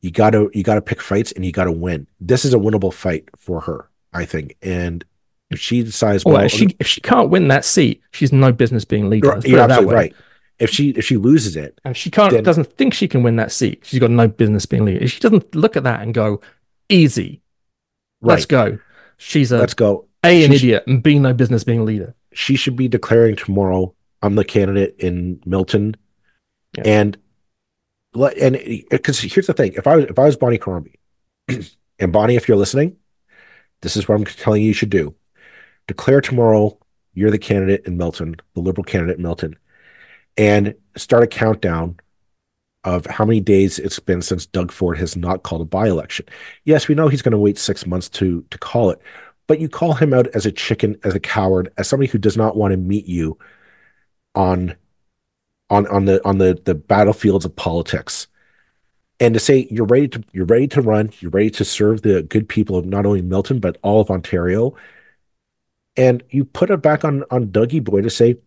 [0.00, 2.06] You gotta you gotta pick fights and you gotta win.
[2.20, 4.56] This is a winnable fight for her, I think.
[4.62, 5.04] And
[5.50, 8.52] if she decides, well, well if she if she can't win that seat, she's no
[8.52, 9.40] business being leader.
[9.44, 10.14] You're absolutely right.
[10.58, 13.36] If she if she loses it, and she can't then, doesn't think she can win
[13.36, 15.02] that seat, she's got no business being leader.
[15.02, 16.40] If she doesn't look at that and go,
[16.88, 17.42] easy,
[18.20, 18.34] right.
[18.34, 18.78] let's go.
[19.16, 20.06] She's a let's go.
[20.24, 24.34] A an idiot and B no business being leader she should be declaring tomorrow I'm
[24.34, 25.96] the candidate in Milton.
[26.76, 26.82] Yeah.
[26.86, 27.18] And
[28.14, 28.58] and
[28.90, 30.98] because here's the thing, if I was if I was Bonnie Crombie,
[31.98, 32.96] and Bonnie, if you're listening,
[33.82, 35.14] this is what I'm telling you you should do.
[35.86, 36.78] Declare tomorrow
[37.14, 39.56] you're the candidate in Milton, the liberal candidate in Milton,
[40.36, 41.96] and start a countdown
[42.84, 46.26] of how many days it's been since Doug Ford has not called a by-election.
[46.64, 49.00] Yes, we know he's going to wait six months to to call it,
[49.46, 52.36] but you call him out as a chicken, as a coward, as somebody who does
[52.36, 53.38] not want to meet you
[54.34, 54.74] on
[55.70, 58.26] on on the on the the battlefields of politics.
[59.20, 62.22] And to say you're ready to you're ready to run, you're ready to serve the
[62.22, 64.74] good people of not only Milton but all of Ontario.
[65.96, 68.38] And you put it back on on Dougie Boy to say,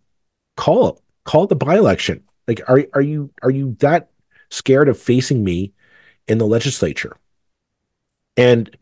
[0.57, 2.23] call call the by-election.
[2.47, 4.09] Like, are are you are you that
[4.49, 5.73] scared of facing me
[6.27, 7.17] in the legislature?
[8.37, 8.75] And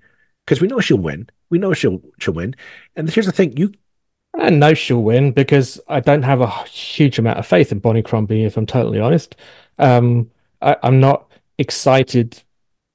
[0.46, 1.30] because we know she'll win.
[1.50, 2.56] We know she'll she'll win.
[2.96, 3.74] And here's the thing: you.
[4.36, 8.02] I know she'll win because I don't have a huge amount of faith in Bonnie
[8.02, 8.46] Crombie.
[8.46, 9.36] If I'm totally honest,
[9.78, 10.32] um,
[10.62, 12.44] I, I'm not excited.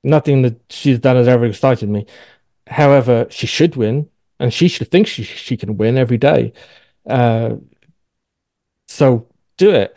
[0.04, 2.06] Nothing that she's done has ever excited me.
[2.66, 6.52] However, she should win, and she should think she she can win every day.
[7.09, 7.56] Uh,
[8.86, 9.96] so do it.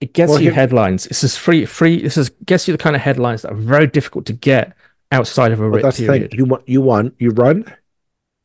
[0.00, 0.54] It gets well, you here...
[0.54, 1.04] headlines.
[1.04, 1.64] This is free.
[1.64, 2.02] Free.
[2.02, 4.76] This is gets you the kind of headlines that are very difficult to get
[5.12, 6.24] outside of a well, that's period.
[6.24, 6.38] The thing.
[6.38, 7.72] You want you won, you run,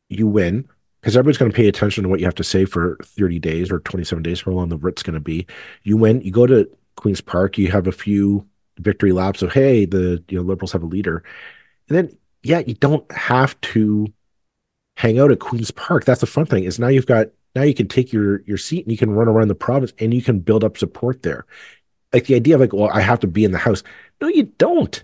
[0.08, 0.68] you win,
[1.00, 3.70] because everybody's going to pay attention to what you have to say for 30 days
[3.70, 5.46] or 27 days, how long the writ's going to be.
[5.82, 8.46] You win, you go to Queen's Park, you have a few
[8.82, 11.22] victory laps of hey, the you know liberals have a leader,
[11.88, 14.06] and then yeah, you don't have to
[14.96, 16.04] hang out at Queen's Park.
[16.04, 18.84] That's the fun thing is now you've got now you can take your your seat
[18.84, 21.46] and you can run around the province and you can build up support there.
[22.12, 23.82] Like the idea of like, well, I have to be in the house.
[24.20, 25.02] No, you don't.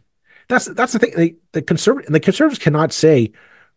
[0.49, 1.37] That's that's the thing.
[1.53, 3.33] The conservative and the conservatives cannot say,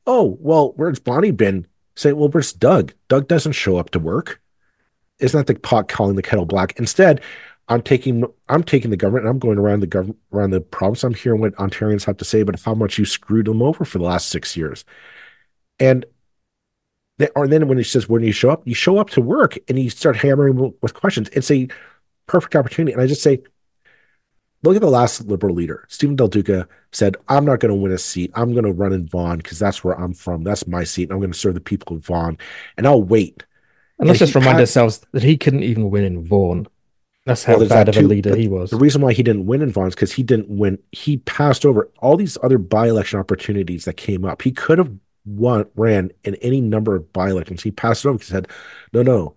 [0.05, 2.93] "Oh, well, where's Bonnie been?" Say, "Well, where's Doug?
[3.09, 4.41] Doug doesn't show up to work."
[5.19, 6.73] Isn't that the pot calling the kettle black?
[6.79, 7.21] Instead,
[7.71, 11.05] I'm taking I'm taking the government and I'm going around the government around the province.
[11.05, 13.97] I'm hearing what Ontarians have to say about how much you screwed them over for
[13.97, 14.83] the last six years.
[15.79, 16.05] And
[17.17, 19.57] then, or then when he says, when you show up, you show up to work
[19.69, 21.29] and you start hammering with questions.
[21.31, 21.69] It's a
[22.27, 22.91] perfect opportunity.
[22.91, 23.41] And I just say,
[24.63, 25.85] look at the last liberal leader.
[25.87, 28.31] Stephen Del Duca said, I'm not going to win a seat.
[28.35, 30.43] I'm going to run in Vaughan because that's where I'm from.
[30.43, 31.03] That's my seat.
[31.03, 32.37] And I'm going to serve the people of Vaughan
[32.75, 33.45] and I'll wait.
[33.97, 36.67] And let's just remind had- ourselves that he couldn't even win in Vaughan.
[37.25, 38.71] That's how Well, there's bad that of a leader he was.
[38.71, 40.79] The reason why he didn't win in Vaughan's because he didn't win.
[40.91, 44.41] He passed over all these other by-election opportunities that came up.
[44.41, 44.91] He could have
[45.25, 47.61] won, ran in any number of by-elections.
[47.61, 48.47] He passed it over because he said,
[48.91, 49.35] "No, no,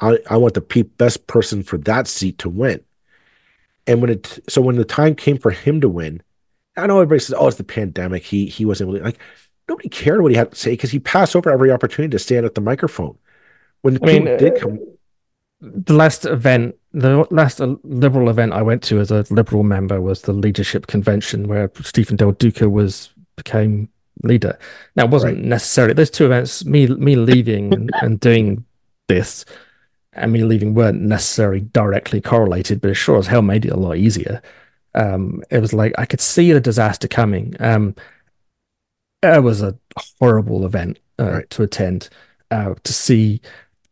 [0.00, 2.84] I, I want the pe- best person for that seat to win."
[3.86, 6.22] And when it so when the time came for him to win,
[6.76, 8.22] I know everybody says, "Oh, it's the pandemic.
[8.22, 9.18] He he wasn't able to like."
[9.66, 12.46] Nobody cared what he had to say because he passed over every opportunity to stand
[12.46, 13.18] at the microphone.
[13.82, 14.80] When the I mean, did uh, come,
[15.60, 20.00] the last event, the last uh, liberal event I went to as a liberal member
[20.00, 23.88] was the leadership convention where Stephen Del Duca was became
[24.22, 24.58] leader.
[24.96, 25.44] Now, it wasn't Right.
[25.44, 26.64] necessarily those two events.
[26.64, 28.64] Me me leaving and, and doing
[29.08, 29.44] this,
[30.12, 33.76] and me leaving weren't necessarily directly correlated, but it sure as hell made it a
[33.76, 34.40] lot easier.
[34.94, 37.54] Um, it was like I could see the disaster coming.
[37.60, 37.94] Um,
[39.22, 39.76] it was a
[40.20, 41.50] horrible event uh, Right.
[41.50, 42.08] to attend.
[42.50, 43.40] Uh, to see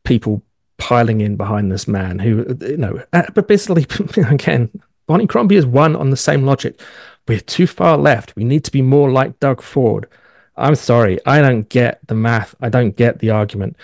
[0.04, 0.42] people
[0.78, 3.86] piling in behind this man who, you know, uh, but basically,
[4.28, 4.70] again,
[5.06, 6.80] Bonnie Crombie is one on the same logic.
[7.28, 8.34] We're too far left.
[8.36, 10.06] We need to be more like Doug Ford.
[10.56, 12.54] I'm sorry, I don't get the math.
[12.60, 13.76] I don't get the argument.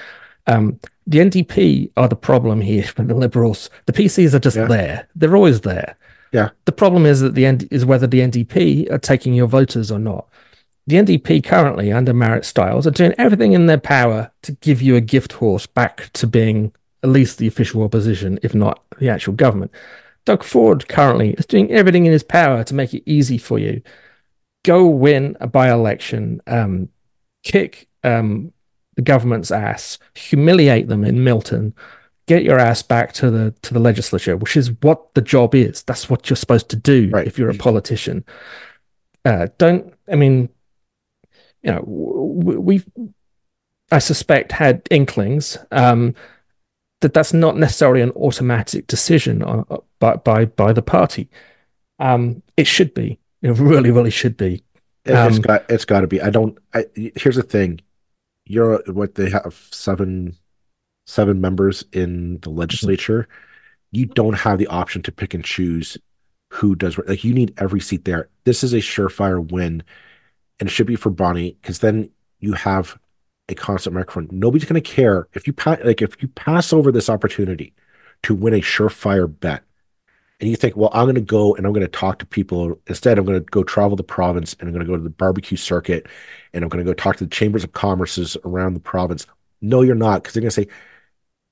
[0.47, 3.69] Um, the NDP are the problem here for the Liberals.
[3.87, 4.67] The PCs are just Yeah.
[4.67, 5.09] there.
[5.15, 5.97] They're always there.
[6.33, 6.51] Yeah.
[6.65, 9.99] The problem is that the end is whether the NDP are taking your voters or
[9.99, 10.29] not.
[10.87, 14.97] The NDP currently, under Marit Stiles, are doing everything in their power to give you
[14.97, 16.73] a gift horse back to being
[17.03, 19.71] at least the official opposition, if not the actual government.
[20.25, 23.83] Doug Ford currently is doing everything in his power to make it easy for you.
[24.65, 26.89] Go win a by election, um,
[27.43, 28.53] kick um,
[28.95, 31.75] the government's ass, humiliate them in Milton,
[32.27, 35.83] get your ass back to the to the legislature, which is what the job is.
[35.83, 37.27] That's what you're supposed to do Right.
[37.27, 38.25] if you're a politician.
[39.25, 40.49] Uh, don't I mean,
[41.65, 42.87] you know, w- w- we've
[43.91, 46.15] I suspect had inklings um,
[47.03, 49.45] that that's not necessarily an automatic decision
[49.99, 51.29] by by by the party.
[51.99, 53.19] Um, it should be.
[53.43, 54.65] It really, really should be.
[55.09, 56.21] Um, got it's got to be.
[56.21, 56.59] I don't.
[56.75, 57.81] I, here's the thing.
[58.45, 60.37] You're what they have seven
[61.07, 63.29] seven members in the legislature.
[63.91, 65.99] You don't have the option to pick and choose
[66.51, 67.09] who does what.
[67.09, 68.29] Like you need every seat there.
[68.45, 69.83] This is a surefire win,
[70.61, 72.99] and it should be for Bonnie because then you have
[73.49, 74.29] a constant microphone.
[74.31, 75.79] Nobody's going to care if you pass.
[75.85, 77.75] Like if you pass over this opportunity
[78.23, 79.65] to win a surefire bet,
[80.41, 82.77] and you think, well, I'm going to go and I'm going to talk to people.
[82.89, 85.09] Instead, I'm going to go travel the province and I'm going to go to the
[85.09, 86.09] barbecue circuit
[86.53, 89.25] and I'm going to go talk to the chambers of commerces around the province.
[89.61, 90.67] No, you're not, because they're going to say,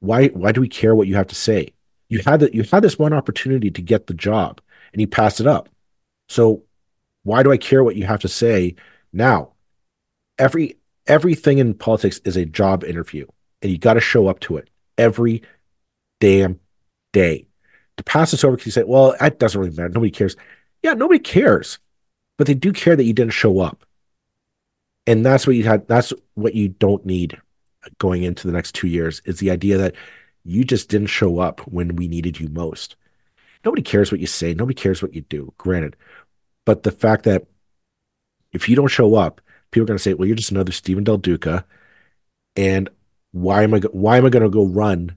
[0.00, 0.28] why?
[0.28, 1.72] Why do we care what you have to say?
[2.08, 2.54] You had that.
[2.54, 4.60] You had this one opportunity to get the job,
[4.92, 5.68] and you passed it up.
[6.28, 6.64] So,
[7.22, 8.74] why do I care what you have to say
[9.12, 9.52] now?
[10.38, 10.79] Every
[11.10, 13.26] everything in politics is a job interview,
[13.60, 15.42] and you got to show up to it every
[16.20, 16.60] damn
[17.12, 17.46] day
[17.96, 19.88] to pass this over because you say, well, that doesn't really matter.
[19.88, 20.36] Nobody cares.
[20.82, 21.78] Yeah, nobody cares,
[22.38, 23.84] but they do care that you didn't show up.
[25.06, 25.88] And that's what you had.
[25.88, 27.38] That's what you don't need
[27.98, 29.94] going into the next two years is the idea that
[30.44, 32.96] you just didn't show up when we needed you most.
[33.64, 34.54] Nobody cares what you say.
[34.54, 35.96] Nobody cares what you do, granted.
[36.64, 37.46] But the fact that
[38.52, 39.40] if you don't show up,
[39.70, 41.64] people are going to say, well, you're just another Stephen Del Duca.
[42.56, 42.88] And
[43.32, 45.16] why am I, go- why am I going to go run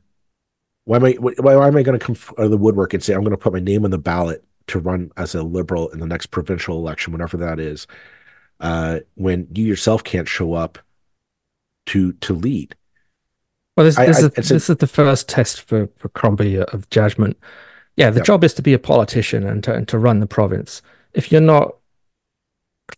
[0.85, 3.01] why am I why, why am I going to come out of the woodwork and
[3.01, 5.89] say I'm going to put my name on the ballot to run as a liberal
[5.89, 7.87] in the next provincial election, whenever that is,
[8.59, 10.77] uh, when you yourself can't show up
[11.85, 12.75] to to lead?
[13.77, 16.89] Well, this, this, I- is, it's a- is the first test for, for Crombie of
[16.89, 17.37] judgment.
[17.95, 18.23] Yeah, the Yeah.
[18.23, 20.81] job is to be a politician and to, and to run the province.
[21.13, 21.75] If you're not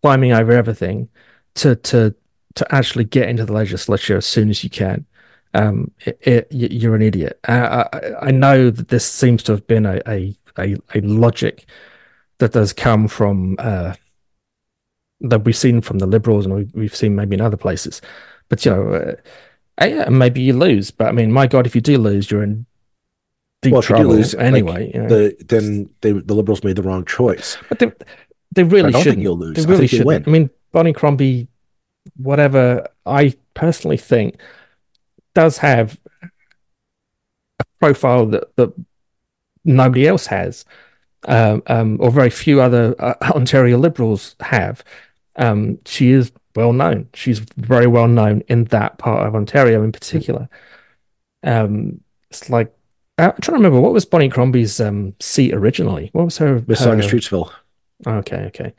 [0.02, 1.10] climbing over everything
[1.56, 2.16] to to
[2.56, 5.06] to actually get into the legislature as soon as you can,
[5.54, 7.40] um, it, it, you're an idiot.
[7.48, 11.66] Uh, I, I know that this seems to have been a, a, a, a logic
[12.38, 13.94] that does come from uh,
[15.22, 18.02] that we've seen from the liberals and we, we've seen maybe in other places.
[18.50, 18.94] But you know,
[19.82, 22.44] uh, yeah, maybe you lose, but I mean, my God, if you do lose, you're
[22.44, 22.66] in
[23.62, 24.92] deep Well, if you do trouble lose, like, anyway.
[24.94, 25.10] you know.
[25.10, 27.58] The then they the liberals made the wrong choice.
[27.70, 27.92] but they,
[28.52, 29.24] they really I don't shouldn't.
[29.24, 29.56] you'll lose.
[29.56, 30.24] They I really win.
[30.26, 31.48] I mean, Bonnie Crombie,
[32.18, 34.36] whatever I personally think,
[35.34, 38.74] does have a profile that that
[39.64, 40.66] nobody else has,
[41.30, 44.84] um, um, or very few other uh, Ontario Liberals have.
[45.38, 47.08] Um, she is well known.
[47.14, 50.50] She's very well known in that part of Ontario in particular.
[51.42, 52.76] Um, it's like
[53.18, 56.10] uh, I'm trying to remember what was Bonnie Crombie's um, seat originally.
[56.12, 56.60] What was her?
[56.60, 57.50] Mississauga her- Streetsville.
[58.06, 58.74] Okay, okay.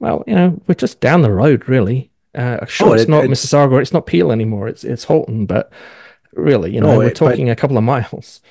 [0.00, 2.10] Well, you know, we're just down the road, really.
[2.34, 4.68] Uh, sure, Oh, it's not it- Mississauga, it's not Peel anymore.
[4.68, 5.72] It's it's Halton, but
[6.34, 8.40] Really, you know, No, we're it- talking a couple of miles.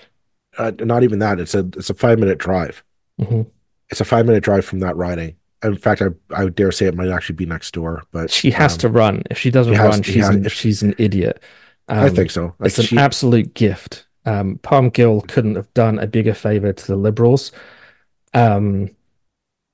[0.60, 1.40] Uh, not even that.
[1.40, 2.84] It's a it's a five minute drive.
[3.24, 3.44] hmm
[3.92, 5.36] It's a five minute drive from that riding.
[5.64, 8.02] In fact, I I would dare say it might actually be next door.
[8.12, 9.24] But She has um, to run.
[9.30, 11.44] If she doesn't she has- run, she's has- an, if- she's an idiot.
[11.88, 12.56] I Um, think so.
[12.58, 14.08] Like it's an she, absolute gift.
[14.26, 17.52] Um, Parm Gill couldn't have done a bigger favor to the Liberals.
[18.34, 18.90] Um,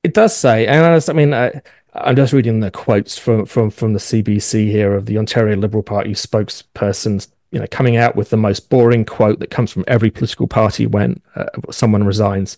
[0.04, 1.62] it does say, and I, I mean, I,
[1.94, 5.84] I'm just reading the quotes from from from the CBC here of the Ontario Liberal
[5.84, 10.12] Party spokespersons, you know, coming out with the most boring quote that comes from every
[10.12, 12.58] political party when uh, someone resigns.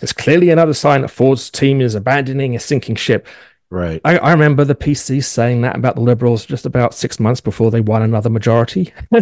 [0.00, 3.26] It's clearly another sign that Ford's team is abandoning a sinking ship.
[3.70, 4.00] right.
[4.04, 7.70] I, I remember the PC saying that about the Liberals just about six months before
[7.70, 8.92] they won another majority.
[9.12, 9.20] uh,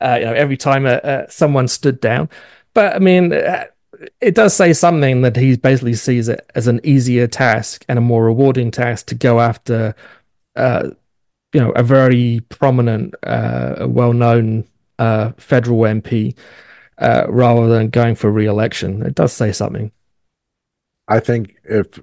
[0.00, 2.28] you know, every time uh, uh, someone stood down.
[2.74, 3.66] But I mean, uh,
[4.20, 8.02] it does say something that he basically sees it as an easier task and a
[8.02, 9.94] more rewarding task to go after,
[10.56, 10.90] uh,
[11.52, 14.66] you know, a very prominent, uh, well-known
[14.98, 16.36] uh, federal MP
[16.98, 19.02] uh, rather than going for re-election.
[19.02, 19.92] It does say something.
[21.08, 22.00] I think if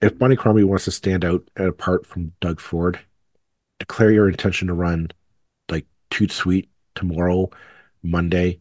[0.00, 3.00] if Bonnie Crombie wants to stand out apart from Doug Ford,
[3.78, 5.08] declare your intention to run
[5.70, 7.50] like toot sweet tomorrow,
[8.02, 8.60] Monday,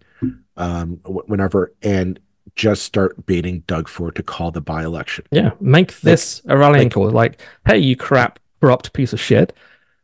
[0.56, 2.20] um, whenever, and
[2.56, 5.26] just start baiting Doug Ford to call the by election.
[5.32, 7.10] Yeah, make this a rallying like- call.
[7.10, 9.54] Like, hey, you crap, corrupt piece of shit.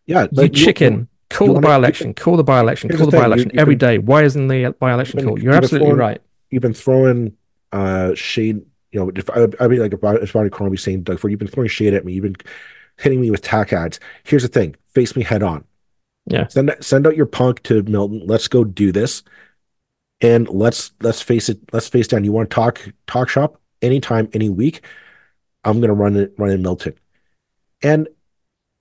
[0.05, 1.07] Yeah, You like, chicken.
[1.29, 2.13] call you the wanna- by election.
[2.13, 2.89] Call the by election.
[2.89, 3.97] Call the the by election you every can- day.
[3.99, 5.41] Why isn't the by election been- called?
[5.41, 6.21] You're absolutely throwing- right.
[6.49, 7.33] you've been throwing
[7.71, 8.61] uh shade
[8.91, 11.29] you know if I, I mean like if, I, if Bonnie Crombie saying Doug Ford
[11.29, 12.35] you've been throwing shade at me you've been
[12.97, 15.63] hitting me with tack ads here's the thing face me head on
[16.25, 16.47] Yeah.
[16.47, 19.21] send send out your punk to Milton let's go do this
[20.21, 22.23] and let's let's face it let's face down.
[22.23, 24.81] You want to talk talk shop anytime any week?
[25.63, 26.93] I'm gonna run it run in Milton.
[27.81, 28.07] And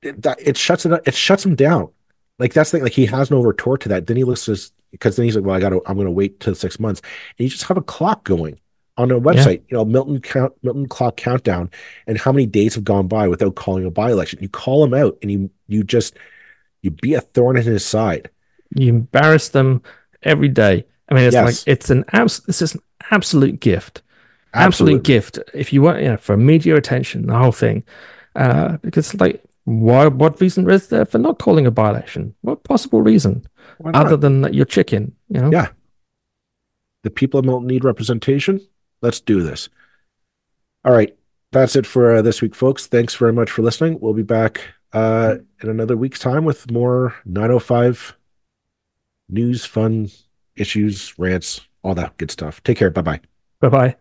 [0.03, 1.91] it, that it shuts it it shuts him down.
[2.39, 4.07] Like that's the thing like he has no retort to that.
[4.07, 4.59] Then he looks at
[4.91, 7.01] because then he's like well I gotta I'm gonna wait till six months.
[7.39, 8.59] And you just have a clock going
[8.99, 11.70] on a website, you know, Milton count Milton clock countdown,
[12.09, 14.41] and how many days have gone by without calling a by election.
[14.43, 16.16] You call him out, and you you just
[16.82, 18.28] you be a thorn in his side.
[18.74, 19.82] You embarrass them
[20.22, 20.84] every day.
[21.09, 21.46] I mean, it's Yes.
[21.66, 22.80] like it's an abs- This is an
[23.11, 24.02] absolute gift.
[24.54, 25.38] Absolute gift.
[25.54, 27.84] If you want, you know, for media attention, the whole thing.
[28.34, 30.06] Uh, because like, why?
[30.09, 32.34] What reason is there for not calling a by election?
[32.42, 33.44] What possible reason
[33.84, 35.14] other than that you're chicken?
[35.28, 35.50] You know.
[35.52, 35.68] Yeah.
[37.04, 38.61] the people of Milton need representation.
[39.02, 39.68] Let's do this.
[40.84, 41.16] All right,
[41.52, 42.86] that's it for uh, this week, folks.
[42.86, 44.00] Thanks very much for listening.
[44.00, 48.16] We'll be back uh, in another week's time with more 905
[49.28, 50.11] news, fun
[50.61, 52.62] issues, rants, all that good stuff.
[52.62, 52.90] Take care.
[52.90, 53.20] Bye bye.
[53.61, 53.96] Bye bye.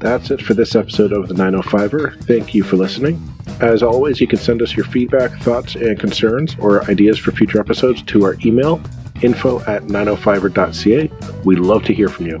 [0.00, 2.22] That's it for this episode of the 905er.
[2.24, 3.20] Thank you for listening.
[3.60, 7.58] As always, you can send us your feedback, thoughts, and concerns or ideas for future
[7.58, 8.80] episodes to our email,
[9.22, 11.10] info at 905er.ca.
[11.44, 12.40] We'd love to hear from you.